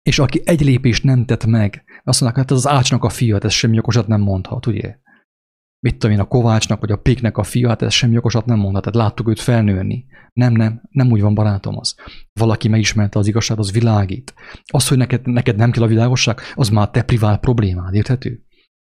és 0.03 0.19
aki 0.19 0.41
egy 0.45 0.61
lépést 0.61 1.03
nem 1.03 1.25
tett 1.25 1.45
meg, 1.45 1.83
azt 2.03 2.21
mondják, 2.21 2.41
hát 2.41 2.57
ez 2.57 2.65
az 2.65 2.71
ácsnak 2.71 3.03
a 3.03 3.09
fia, 3.09 3.33
hát 3.33 3.43
ez 3.43 3.53
semmi 3.53 3.77
okosat 3.77 4.07
nem 4.07 4.21
mondhat, 4.21 4.65
ugye? 4.65 4.97
Mit 5.79 5.97
tudom 5.97 6.15
én, 6.15 6.21
a 6.21 6.27
Kovácsnak 6.27 6.79
vagy 6.79 6.91
a 6.91 6.97
Péknek 6.97 7.37
a 7.37 7.43
fia, 7.43 7.67
hát 7.67 7.81
ez 7.81 7.93
semmi 7.93 8.17
okosat 8.17 8.45
nem 8.45 8.57
mondhat, 8.57 8.83
tehát 8.83 9.07
láttuk 9.07 9.29
őt 9.29 9.39
felnőni. 9.39 10.05
Nem, 10.33 10.53
nem, 10.53 10.81
nem 10.89 11.11
úgy 11.11 11.21
van 11.21 11.33
barátom 11.33 11.77
az. 11.77 11.95
Valaki 12.33 12.67
megismerte 12.67 13.19
az 13.19 13.27
igazságot, 13.27 13.63
az 13.63 13.71
világít. 13.71 14.33
Az, 14.65 14.87
hogy 14.87 14.97
neked, 14.97 15.27
neked 15.27 15.55
nem 15.55 15.71
kell 15.71 15.83
a 15.83 15.87
világosság, 15.87 16.39
az 16.55 16.69
már 16.69 16.89
te 16.89 17.01
privát 17.01 17.39
problémád, 17.39 17.93
érthető? 17.93 18.43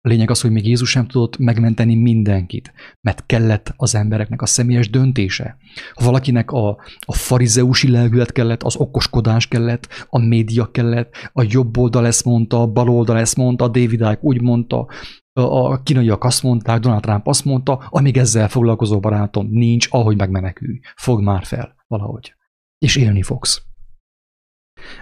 Lényeg 0.05 0.29
az, 0.29 0.41
hogy 0.41 0.51
még 0.51 0.67
Jézus 0.67 0.89
sem 0.89 1.07
tudott 1.07 1.37
megmenteni 1.37 1.95
mindenkit, 1.95 2.73
mert 3.01 3.25
kellett 3.25 3.73
az 3.77 3.95
embereknek 3.95 4.41
a 4.41 4.45
személyes 4.45 4.89
döntése. 4.89 5.57
Ha 5.93 6.05
valakinek 6.05 6.51
a, 6.51 6.69
a 6.99 7.13
farizeusi 7.13 7.89
lelkület 7.89 8.31
kellett, 8.31 8.63
az 8.63 8.75
okoskodás 8.75 9.47
kellett, 9.47 9.87
a 10.09 10.19
média 10.19 10.71
kellett, 10.71 11.29
a 11.33 11.45
jobb 11.49 11.77
oldal 11.77 12.05
ezt 12.05 12.25
mondta, 12.25 12.61
a 12.61 12.67
bal 12.67 12.89
oldal 12.89 13.17
ezt 13.17 13.35
mondta, 13.35 13.63
a 13.63 13.67
David 13.67 13.91
Icke 13.91 14.17
úgy 14.21 14.41
mondta, 14.41 14.87
a 15.33 15.83
kínaiak 15.83 16.23
azt 16.23 16.43
mondták, 16.43 16.79
Donald 16.79 17.01
Trump 17.01 17.27
azt 17.27 17.45
mondta, 17.45 17.87
amíg 17.89 18.17
ezzel 18.17 18.49
foglalkozó 18.49 18.99
barátom 18.99 19.47
nincs, 19.51 19.87
ahogy 19.89 20.17
megmenekülj. 20.17 20.79
Fog 20.95 21.21
már 21.21 21.45
fel 21.45 21.75
valahogy. 21.87 22.33
És 22.77 22.95
élni 22.95 23.21
fogsz. 23.21 23.61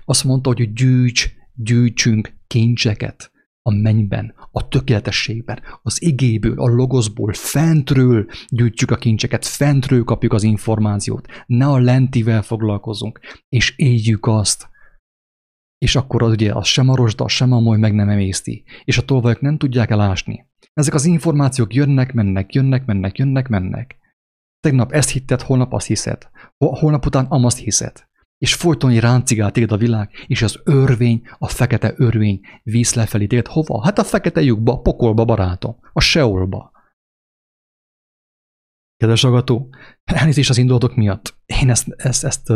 Azt 0.06 0.24
mondta, 0.24 0.50
hogy 0.50 0.74
gyűjts, 0.74 1.30
gyűjtsünk 1.54 2.34
kincseket 2.48 3.32
a 3.65 3.71
mennyben, 3.71 4.34
a 4.52 4.67
tökéletességben, 4.67 5.62
az 5.82 6.02
igéből, 6.02 6.60
a 6.60 6.67
logoszból, 6.67 7.34
fentről 7.34 8.26
gyűjtjük 8.47 8.91
a 8.91 8.95
kincseket, 8.95 9.45
fentről 9.45 10.04
kapjuk 10.04 10.34
az 10.34 10.43
információt, 10.43 11.28
ne 11.45 11.65
a 11.65 11.80
lentivel 11.80 12.41
foglalkozunk, 12.41 13.19
és 13.49 13.73
éljük 13.78 14.26
azt. 14.26 14.69
És 15.78 15.95
akkor 15.95 16.23
az 16.23 16.32
ugye 16.32 16.54
az 16.54 16.67
sem 16.67 16.89
a 16.89 16.95
rozsda, 16.95 17.28
sem 17.28 17.52
a 17.52 17.60
moly 17.60 17.78
meg 17.78 17.93
nem 17.93 18.10
emészti, 18.10 18.63
és 18.84 18.97
a 18.97 19.06
tolvajok 19.06 19.41
nem 19.41 19.58
tudják 19.58 19.89
elásni. 19.89 20.47
Ezek 20.73 20.93
az 20.93 21.06
információk 21.06 21.73
jönnek, 21.73 22.13
mennek, 22.13 22.54
jönnek, 22.54 22.86
mennek, 22.86 23.17
jönnek, 23.17 23.47
mennek. 23.47 23.97
Tegnap 24.60 24.91
ezt 24.91 25.10
hitted, 25.10 25.41
holnap 25.41 25.73
azt 25.73 25.88
hiszed. 25.88 26.30
Holnap 26.58 27.06
után 27.06 27.26
amazt 27.26 27.58
hiszed 27.58 28.12
és 28.43 28.53
folyton 28.53 28.99
ráncigál 28.99 29.51
téged 29.51 29.71
a 29.71 29.77
világ, 29.77 30.10
és 30.27 30.41
az 30.41 30.60
örvény, 30.63 31.21
a 31.38 31.47
fekete 31.47 31.93
örvény 31.97 32.39
víz 32.63 32.93
lefelé 32.93 33.27
téged 33.27 33.47
hova? 33.47 33.84
Hát 33.84 33.99
a 33.99 34.03
fekete 34.03 34.41
lyukba, 34.41 34.73
a 34.73 34.79
pokolba, 34.79 35.25
barátom, 35.25 35.75
a 35.93 35.99
seolba. 35.99 36.71
Kedves 38.97 39.23
agató, 39.23 39.69
elnézést 40.03 40.49
az 40.49 40.58
indulatok 40.58 40.95
miatt. 40.95 41.38
Én 41.45 41.69
ezt, 41.69 41.88
ezt, 41.97 42.23
ezt 42.23 42.47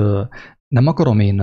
nem 0.67 0.87
akarom 0.87 1.19
én 1.19 1.41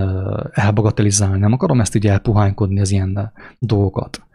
elbagatelizálni, 0.52 1.38
nem 1.38 1.52
akarom 1.52 1.80
ezt 1.80 1.94
így 1.94 2.06
elpuhánykodni 2.06 2.80
az 2.80 2.90
ilyen 2.90 3.32
dolgokat. 3.58 4.26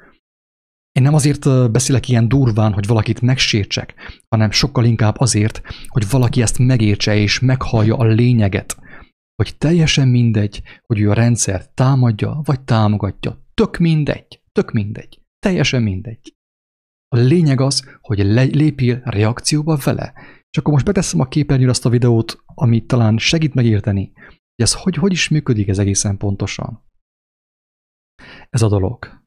Én 0.91 1.03
nem 1.03 1.13
azért 1.13 1.71
beszélek 1.71 2.07
ilyen 2.07 2.27
durván, 2.27 2.73
hogy 2.73 2.87
valakit 2.87 3.21
megsértsek, 3.21 3.93
hanem 4.29 4.51
sokkal 4.51 4.85
inkább 4.85 5.19
azért, 5.19 5.61
hogy 5.87 6.09
valaki 6.09 6.41
ezt 6.41 6.59
megértse 6.59 7.15
és 7.15 7.39
meghallja 7.39 7.97
a 7.97 8.05
lényeget, 8.05 8.77
hogy 9.39 9.57
teljesen 9.57 10.07
mindegy, 10.07 10.61
hogy 10.85 10.99
ő 10.99 11.09
a 11.09 11.13
rendszer 11.13 11.67
támadja 11.73 12.41
vagy 12.43 12.61
támogatja. 12.61 13.45
Tök 13.53 13.77
mindegy, 13.77 14.41
tök 14.51 14.71
mindegy, 14.71 15.21
teljesen 15.39 15.83
mindegy. 15.83 16.35
A 17.07 17.17
lényeg 17.17 17.61
az, 17.61 17.97
hogy 18.01 18.19
lépjél 18.55 19.01
reakcióba 19.03 19.77
vele. 19.83 20.13
És 20.49 20.57
akkor 20.57 20.73
most 20.73 20.85
beteszem 20.85 21.19
a 21.19 21.27
képernyőre 21.27 21.69
azt 21.69 21.85
a 21.85 21.89
videót, 21.89 22.43
amit 22.45 22.87
talán 22.87 23.17
segít 23.17 23.53
megérteni, 23.53 24.11
hogy 24.25 24.65
ez 24.65 24.73
hogy, 24.73 24.95
hogy 24.95 25.11
is 25.11 25.29
működik 25.29 25.67
ez 25.67 25.79
egészen 25.79 26.17
pontosan. 26.17 26.83
Ez 28.49 28.61
a 28.61 28.67
dolog. 28.67 29.23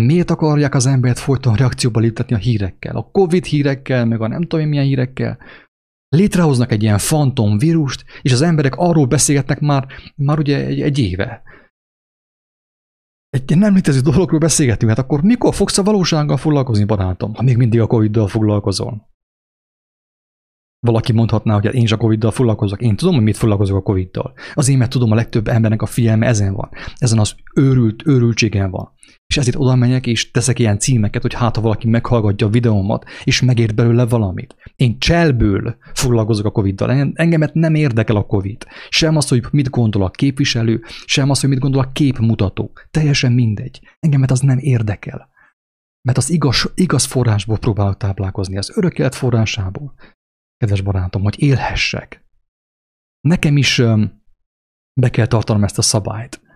Miért 0.00 0.30
akarják 0.30 0.74
az 0.74 0.86
embert 0.86 1.18
folyton 1.18 1.54
reakcióba 1.54 2.00
léptetni 2.00 2.34
a 2.34 2.38
hírekkel? 2.38 2.96
A 2.96 3.10
Covid 3.10 3.44
hírekkel, 3.44 4.04
meg 4.04 4.20
a 4.20 4.26
nem 4.26 4.42
tudom 4.42 4.68
milyen 4.68 4.84
hírekkel. 4.84 5.38
Létrehoznak 6.08 6.72
egy 6.72 6.82
ilyen 6.82 6.98
fantom 6.98 7.58
vírust, 7.58 8.04
és 8.22 8.32
az 8.32 8.42
emberek 8.42 8.76
arról 8.76 9.06
beszélgetnek 9.06 9.60
már, 9.60 9.86
már 10.16 10.38
ugye 10.38 10.66
egy, 10.66 10.80
egy 10.80 10.98
éve. 10.98 11.42
Egy 13.28 13.58
nem 13.58 13.74
létező 13.74 14.00
dologról 14.00 14.40
beszélgetünk, 14.40 14.90
hát 14.90 15.00
akkor 15.00 15.22
mikor 15.22 15.54
fogsz 15.54 15.78
a 15.78 15.82
valósággal 15.82 16.36
foglalkozni, 16.36 16.84
barátom, 16.84 17.34
ha 17.34 17.42
még 17.42 17.56
mindig 17.56 17.80
a 17.80 17.86
Covid-dal 17.86 18.28
foglalkozol? 18.28 19.08
Valaki 20.80 21.12
mondhatná, 21.12 21.54
hogy 21.54 21.64
hát 21.64 21.74
én 21.74 21.82
is 21.82 21.92
a 21.92 21.96
Covid-dal 21.96 22.30
foglalkozok. 22.30 22.82
Én 22.82 22.96
tudom, 22.96 23.14
hogy 23.14 23.22
mit 23.22 23.36
foglalkozok 23.36 23.76
a 23.76 23.82
Covid-dal. 23.82 24.32
Azért, 24.54 24.78
mert 24.78 24.90
tudom, 24.90 25.12
a 25.12 25.14
legtöbb 25.14 25.48
embernek 25.48 25.82
a 25.82 25.86
figyelme 25.86 26.26
ezen 26.26 26.54
van. 26.54 26.70
Ezen 26.96 27.18
az 27.18 27.34
őrült, 27.54 28.06
őrültségen 28.06 28.70
van. 28.70 28.96
És 29.28 29.36
ezért 29.36 29.56
oda 29.56 29.74
megyek, 29.74 30.06
és 30.06 30.30
teszek 30.30 30.58
ilyen 30.58 30.78
címeket, 30.78 31.22
hogy 31.22 31.34
hát 31.34 31.56
ha 31.56 31.62
valaki 31.62 31.88
meghallgatja 31.88 32.46
a 32.46 32.50
videómat, 32.50 33.04
és 33.24 33.42
megért 33.42 33.74
belőle 33.74 34.06
valamit. 34.06 34.56
Én 34.76 34.98
cselből 34.98 35.76
foglalkozok 35.94 36.46
a 36.46 36.50
Covid-dal. 36.50 37.12
Engemet 37.14 37.54
nem 37.54 37.74
érdekel 37.74 38.16
a 38.16 38.26
Covid. 38.26 38.66
Sem 38.88 39.16
az, 39.16 39.28
hogy 39.28 39.44
mit 39.50 39.70
gondol 39.70 40.02
a 40.02 40.10
képviselő, 40.10 40.82
sem 41.04 41.30
az, 41.30 41.40
hogy 41.40 41.48
mit 41.48 41.58
gondol 41.58 41.80
a 41.80 41.92
képmutató. 41.92 42.72
Teljesen 42.90 43.32
mindegy. 43.32 43.80
Engemet 43.98 44.30
az 44.30 44.40
nem 44.40 44.58
érdekel. 44.58 45.28
Mert 46.02 46.18
az 46.18 46.30
igaz, 46.30 46.72
igaz 46.74 47.04
forrásból 47.04 47.58
próbálok 47.58 47.96
táplálkozni, 47.96 48.56
az 48.56 48.72
örök 48.76 48.98
élet 48.98 49.14
forrásából 49.14 49.94
kedves 50.56 50.80
barátom, 50.80 51.22
hogy 51.22 51.42
élhessek. 51.42 52.24
Nekem 53.20 53.56
is 53.56 53.82
be 55.00 55.10
kell 55.10 55.26
tartanom 55.26 55.64
ezt 55.64 55.78
a 55.78 55.82
szabályt 55.82 56.46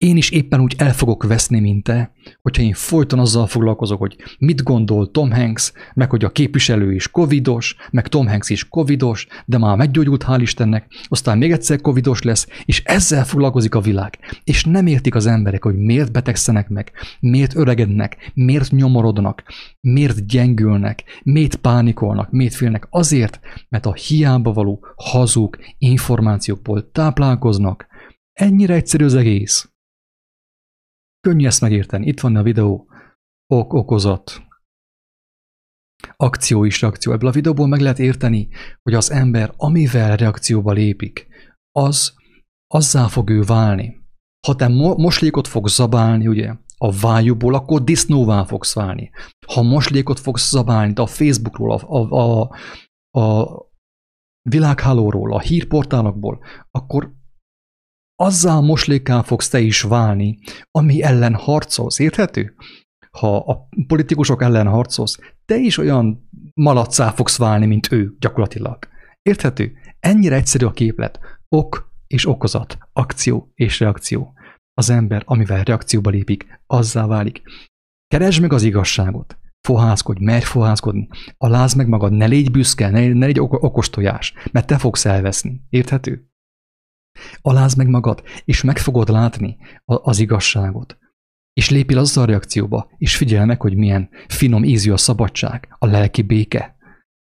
én 0.00 0.16
is 0.16 0.30
éppen 0.30 0.60
úgy 0.60 0.74
el 0.78 0.92
fogok 0.92 1.24
veszni, 1.24 1.60
mint 1.60 1.84
te, 1.84 2.12
hogyha 2.42 2.62
én 2.62 2.72
folyton 2.72 3.18
azzal 3.18 3.46
foglalkozok, 3.46 3.98
hogy 3.98 4.16
mit 4.38 4.62
gondol 4.62 5.10
Tom 5.10 5.30
Hanks, 5.30 5.72
meg 5.94 6.10
hogy 6.10 6.24
a 6.24 6.30
képviselő 6.30 6.94
is 6.94 7.10
covidos, 7.10 7.76
meg 7.90 8.08
Tom 8.08 8.26
Hanks 8.26 8.50
is 8.50 8.68
covidos, 8.68 9.26
de 9.46 9.58
már 9.58 9.76
meggyógyult, 9.76 10.24
hál' 10.26 10.38
Istennek, 10.40 10.86
aztán 11.08 11.38
még 11.38 11.52
egyszer 11.52 11.80
covidos 11.80 12.22
lesz, 12.22 12.46
és 12.64 12.82
ezzel 12.84 13.24
foglalkozik 13.24 13.74
a 13.74 13.80
világ. 13.80 14.18
És 14.44 14.64
nem 14.64 14.86
értik 14.86 15.14
az 15.14 15.26
emberek, 15.26 15.64
hogy 15.64 15.76
miért 15.76 16.12
betegszenek 16.12 16.68
meg, 16.68 16.92
miért 17.20 17.56
öregednek, 17.56 18.30
miért 18.34 18.70
nyomorodnak, 18.70 19.42
miért 19.80 20.26
gyengülnek, 20.26 21.04
miért 21.22 21.56
pánikolnak, 21.56 22.30
miért 22.30 22.54
félnek. 22.54 22.86
Azért, 22.90 23.40
mert 23.68 23.86
a 23.86 23.92
hiába 23.92 24.52
való 24.52 24.84
hazug 24.96 25.58
információkból 25.78 26.90
táplálkoznak. 26.90 27.86
Ennyire 28.32 28.74
egyszerű 28.74 29.04
az 29.04 29.14
egész. 29.14 29.69
Könnyű 31.20 31.46
ezt 31.46 31.60
megérteni. 31.60 32.06
Itt 32.06 32.20
van 32.20 32.36
a 32.36 32.42
videó. 32.42 32.88
Ok 33.46 33.72
okozat. 33.72 34.48
akció 36.16 36.64
is 36.64 36.80
reakció. 36.80 37.12
Ebből 37.12 37.28
a 37.28 37.32
videóból 37.32 37.66
meg 37.66 37.80
lehet 37.80 37.98
érteni, 37.98 38.48
hogy 38.82 38.94
az 38.94 39.10
ember, 39.10 39.52
amivel 39.56 40.16
reakcióba 40.16 40.72
lépik, 40.72 41.26
az 41.72 42.14
azzá 42.66 43.06
fog 43.06 43.30
ő 43.30 43.42
válni. 43.42 44.00
Ha 44.46 44.54
te 44.54 44.68
mo- 44.68 44.96
moslékot 44.96 45.48
fogsz 45.48 45.74
zabálni, 45.74 46.26
ugye, 46.26 46.54
a 46.76 46.92
vájúból, 46.92 47.54
akkor 47.54 47.84
disznóvá 47.84 48.44
fogsz 48.44 48.74
válni. 48.74 49.10
Ha 49.46 49.62
moslékot 49.62 50.18
fogsz 50.18 50.50
zabálni 50.50 50.92
a 50.94 51.06
Facebookról, 51.06 51.72
a, 51.72 51.96
a, 51.96 52.40
a, 52.40 52.50
a 53.20 53.48
világhálóról, 54.48 55.32
a 55.32 55.40
hírportálokból, 55.40 56.44
akkor 56.70 57.14
azzal 58.20 58.56
a 58.56 58.60
moslékká 58.60 59.22
fogsz 59.22 59.48
te 59.48 59.60
is 59.60 59.82
válni, 59.82 60.38
ami 60.70 61.02
ellen 61.02 61.34
harcolsz. 61.34 61.98
Érthető? 61.98 62.54
Ha 63.10 63.36
a 63.36 63.68
politikusok 63.86 64.42
ellen 64.42 64.66
harcolsz, 64.66 65.18
te 65.44 65.56
is 65.56 65.78
olyan 65.78 66.28
malacá 66.54 67.10
fogsz 67.10 67.38
válni, 67.38 67.66
mint 67.66 67.92
ő 67.92 68.16
gyakorlatilag. 68.18 68.78
Érthető? 69.22 69.72
Ennyire 70.00 70.36
egyszerű 70.36 70.66
a 70.66 70.70
képlet. 70.70 71.20
Ok 71.48 71.92
és 72.06 72.28
okozat, 72.28 72.78
akció 72.92 73.52
és 73.54 73.80
reakció. 73.80 74.32
Az 74.74 74.90
ember, 74.90 75.22
amivel 75.24 75.62
reakcióba 75.62 76.10
lépik, 76.10 76.60
azzá 76.66 77.06
válik. 77.06 77.42
Keresd 78.06 78.40
meg 78.40 78.52
az 78.52 78.62
igazságot. 78.62 79.38
Fohászkodj, 79.66 80.24
merj 80.24 80.44
fohászkodni. 80.44 81.08
Aláz 81.36 81.74
meg 81.74 81.88
magad, 81.88 82.12
ne 82.12 82.26
légy 82.26 82.50
büszke, 82.50 82.90
ne, 82.90 83.08
ne 83.08 83.26
légy 83.26 83.40
okos 83.40 83.90
tojás, 83.90 84.34
mert 84.52 84.66
te 84.66 84.78
fogsz 84.78 85.04
elveszni. 85.04 85.60
Érthető? 85.68 86.29
Aláz 87.42 87.74
meg 87.74 87.88
magad, 87.88 88.22
és 88.44 88.62
meg 88.62 88.78
fogod 88.78 89.08
látni 89.08 89.56
az 89.84 90.18
igazságot. 90.18 90.98
És 91.52 91.70
lépj 91.70 91.94
azzal 91.94 92.22
a 92.22 92.26
reakcióba, 92.26 92.90
és 92.96 93.16
figyelj 93.16 93.46
meg, 93.46 93.60
hogy 93.60 93.76
milyen 93.76 94.08
finom 94.28 94.64
ízű 94.64 94.92
a 94.92 94.96
szabadság, 94.96 95.76
a 95.78 95.86
lelki 95.86 96.22
béke, 96.22 96.76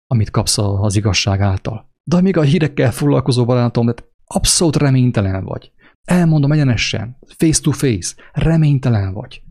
amit 0.07 0.31
kapsz 0.31 0.59
az 0.59 0.97
igazság 0.97 1.41
által. 1.41 1.91
De 2.05 2.21
még 2.21 2.37
a 2.37 2.43
hírekkel 2.43 2.93
foglalkozó 2.93 3.45
barátom, 3.45 3.87
de 3.87 3.95
abszolút 4.25 4.77
reménytelen 4.77 5.45
vagy. 5.45 5.73
Elmondom 6.05 6.53
egyenesen, 6.53 7.19
face 7.37 7.61
to 7.61 7.71
face, 7.71 8.15
reménytelen 8.33 9.13
vagy. 9.13 9.43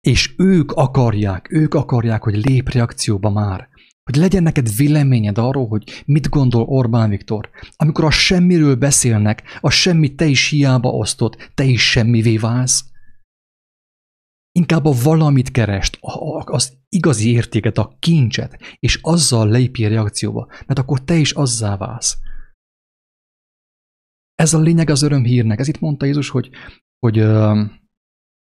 És 0.00 0.34
ők 0.38 0.72
akarják, 0.72 1.52
ők 1.52 1.74
akarják, 1.74 2.22
hogy 2.22 2.46
lép 2.46 2.68
reakcióba 2.68 3.30
már. 3.30 3.68
Hogy 4.04 4.16
legyen 4.16 4.42
neked 4.42 4.74
véleményed 4.76 5.38
arról, 5.38 5.66
hogy 5.66 6.02
mit 6.06 6.28
gondol 6.28 6.62
Orbán 6.62 7.10
Viktor. 7.10 7.50
Amikor 7.76 8.04
a 8.04 8.10
semmiről 8.10 8.76
beszélnek, 8.76 9.58
a 9.60 9.70
semmit 9.70 10.16
te 10.16 10.24
is 10.24 10.48
hiába 10.48 10.88
osztod, 10.88 11.36
te 11.54 11.64
is 11.64 11.90
semmivé 11.90 12.36
válsz. 12.36 12.84
Inkább 14.52 14.84
a 14.84 14.92
valamit 15.02 15.50
kerest, 15.50 15.98
az 16.44 16.78
igazi 16.88 17.30
értéket, 17.30 17.78
a 17.78 17.96
kincset, 17.98 18.58
és 18.78 18.98
azzal 19.02 19.50
lépj 19.50 19.84
reakcióba, 19.84 20.46
mert 20.66 20.78
akkor 20.78 21.04
te 21.04 21.14
is 21.14 21.32
azzá 21.32 21.76
válsz. 21.76 22.18
Ez 24.34 24.54
a 24.54 24.58
lényeg 24.58 24.90
az 24.90 25.02
örömhírnek. 25.02 25.58
Ez 25.58 25.68
itt 25.68 25.80
mondta 25.80 26.06
Jézus, 26.06 26.28
hogy, 26.28 26.50
hogy 26.98 27.18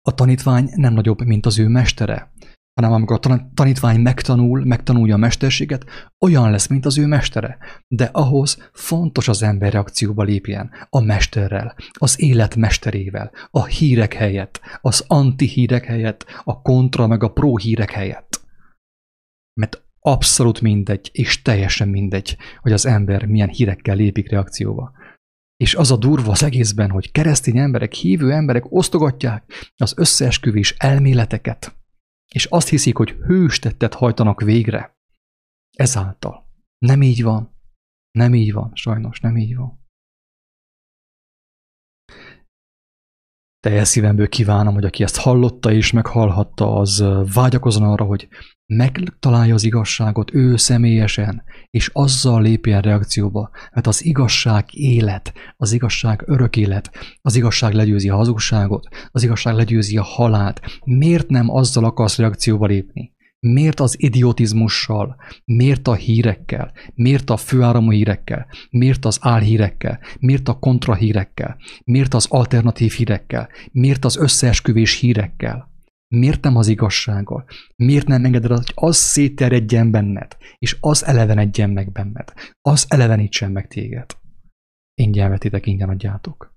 a 0.01 0.13
tanítvány 0.15 0.69
nem 0.75 0.93
nagyobb, 0.93 1.21
mint 1.21 1.45
az 1.45 1.59
ő 1.59 1.67
mestere 1.67 2.31
hanem 2.73 2.93
amikor 2.93 3.19
a 3.21 3.49
tanítvány 3.53 3.99
megtanul, 3.99 4.65
megtanulja 4.65 5.15
a 5.15 5.17
mesterséget, 5.17 5.85
olyan 6.19 6.51
lesz, 6.51 6.67
mint 6.67 6.85
az 6.85 6.97
ő 6.97 7.05
mestere. 7.05 7.57
De 7.87 8.09
ahhoz 8.11 8.69
fontos 8.73 9.27
az 9.27 9.43
ember 9.43 9.71
reakcióba 9.71 10.23
lépjen 10.23 10.71
a 10.89 11.01
mesterrel, 11.01 11.75
az 11.93 12.21
élet 12.21 12.55
mesterével, 12.55 13.31
a 13.49 13.65
hírek 13.65 14.13
helyett, 14.13 14.59
az 14.81 15.03
anti-hírek 15.07 15.85
helyett, 15.85 16.25
a 16.43 16.61
kontra 16.61 17.07
meg 17.07 17.23
a 17.23 17.31
pro 17.31 17.57
hírek 17.57 17.91
helyett. 17.91 18.41
Mert 19.53 19.83
abszolút 19.99 20.61
mindegy, 20.61 21.09
és 21.11 21.41
teljesen 21.41 21.87
mindegy, 21.87 22.37
hogy 22.61 22.71
az 22.71 22.85
ember 22.85 23.25
milyen 23.25 23.49
hírekkel 23.49 23.95
lépik 23.95 24.29
reakcióba. 24.29 24.91
És 25.57 25.75
az 25.75 25.91
a 25.91 25.97
durva 25.97 26.31
az 26.31 26.43
egészben, 26.43 26.89
hogy 26.89 27.11
keresztény 27.11 27.57
emberek, 27.57 27.93
hívő 27.93 28.31
emberek 28.31 28.71
osztogatják 28.71 29.71
az 29.75 29.93
összeesküvés 29.97 30.75
elméleteket, 30.77 31.82
és 32.33 32.45
azt 32.45 32.69
hiszik, 32.69 32.97
hogy 32.97 33.09
hőstettet 33.09 33.93
hajtanak 33.93 34.41
végre. 34.41 34.97
Ezáltal. 35.71 36.49
Nem 36.77 37.01
így 37.01 37.23
van. 37.23 37.55
Nem 38.11 38.33
így 38.33 38.53
van, 38.53 38.71
sajnos 38.73 39.19
nem 39.19 39.37
így 39.37 39.55
van. 39.55 39.82
Teljes 43.63 43.87
szívemből 43.87 44.29
kívánom, 44.29 44.73
hogy 44.73 44.85
aki 44.85 45.03
ezt 45.03 45.17
hallotta 45.17 45.71
és 45.71 45.91
meghallhatta, 45.91 46.75
az 46.75 47.03
vágyakozon 47.33 47.83
arra, 47.83 48.05
hogy 48.05 48.27
megtalálja 48.65 49.53
az 49.53 49.63
igazságot 49.63 50.33
ő 50.33 50.55
személyesen, 50.55 51.43
és 51.69 51.89
azzal 51.93 52.41
lépjen 52.41 52.81
reakcióba, 52.81 53.49
mert 53.73 53.87
az 53.87 54.05
igazság 54.05 54.65
élet, 54.71 55.33
az 55.57 55.71
igazság 55.71 56.23
örök 56.25 56.57
élet, 56.57 56.89
az 57.21 57.35
igazság 57.35 57.73
legyőzi 57.73 58.09
a 58.09 58.15
hazugságot, 58.15 58.87
az 59.11 59.23
igazság 59.23 59.53
legyőzi 59.53 59.97
a 59.97 60.03
halált. 60.03 60.61
Miért 60.85 61.29
nem 61.29 61.49
azzal 61.49 61.85
akarsz 61.85 62.17
reakcióba 62.17 62.65
lépni? 62.65 63.12
Miért 63.43 63.79
az 63.79 63.95
idiotizmussal? 63.99 65.15
Miért 65.45 65.87
a 65.87 65.93
hírekkel? 65.93 66.71
Miért 66.93 67.29
a 67.29 67.37
főáramú 67.37 67.91
hírekkel? 67.91 68.47
Miért 68.69 69.05
az 69.05 69.17
álhírekkel? 69.21 69.99
Miért 70.19 70.47
a 70.47 70.59
kontrahírekkel? 70.59 71.57
Miért 71.83 72.13
az 72.13 72.25
alternatív 72.29 72.91
hírekkel? 72.91 73.49
Miért 73.71 74.05
az 74.05 74.17
összeesküvés 74.17 74.99
hírekkel? 74.99 75.71
Miért 76.07 76.43
nem 76.43 76.55
az 76.55 76.67
igazsággal? 76.67 77.45
Miért 77.75 78.07
nem 78.07 78.25
engeded, 78.25 78.51
hogy 78.51 78.71
az 78.75 78.95
szétterjedjen 78.95 79.91
benned, 79.91 80.37
és 80.57 80.77
az 80.79 81.05
elevenedjen 81.05 81.69
meg 81.69 81.91
benned? 81.91 82.33
Az 82.61 82.85
elevenítsen 82.87 83.51
meg 83.51 83.67
téged. 83.67 84.17
Ingyen 84.93 85.29
vetitek, 85.29 85.65
ingyen 85.65 85.89
adjátok. 85.89 86.55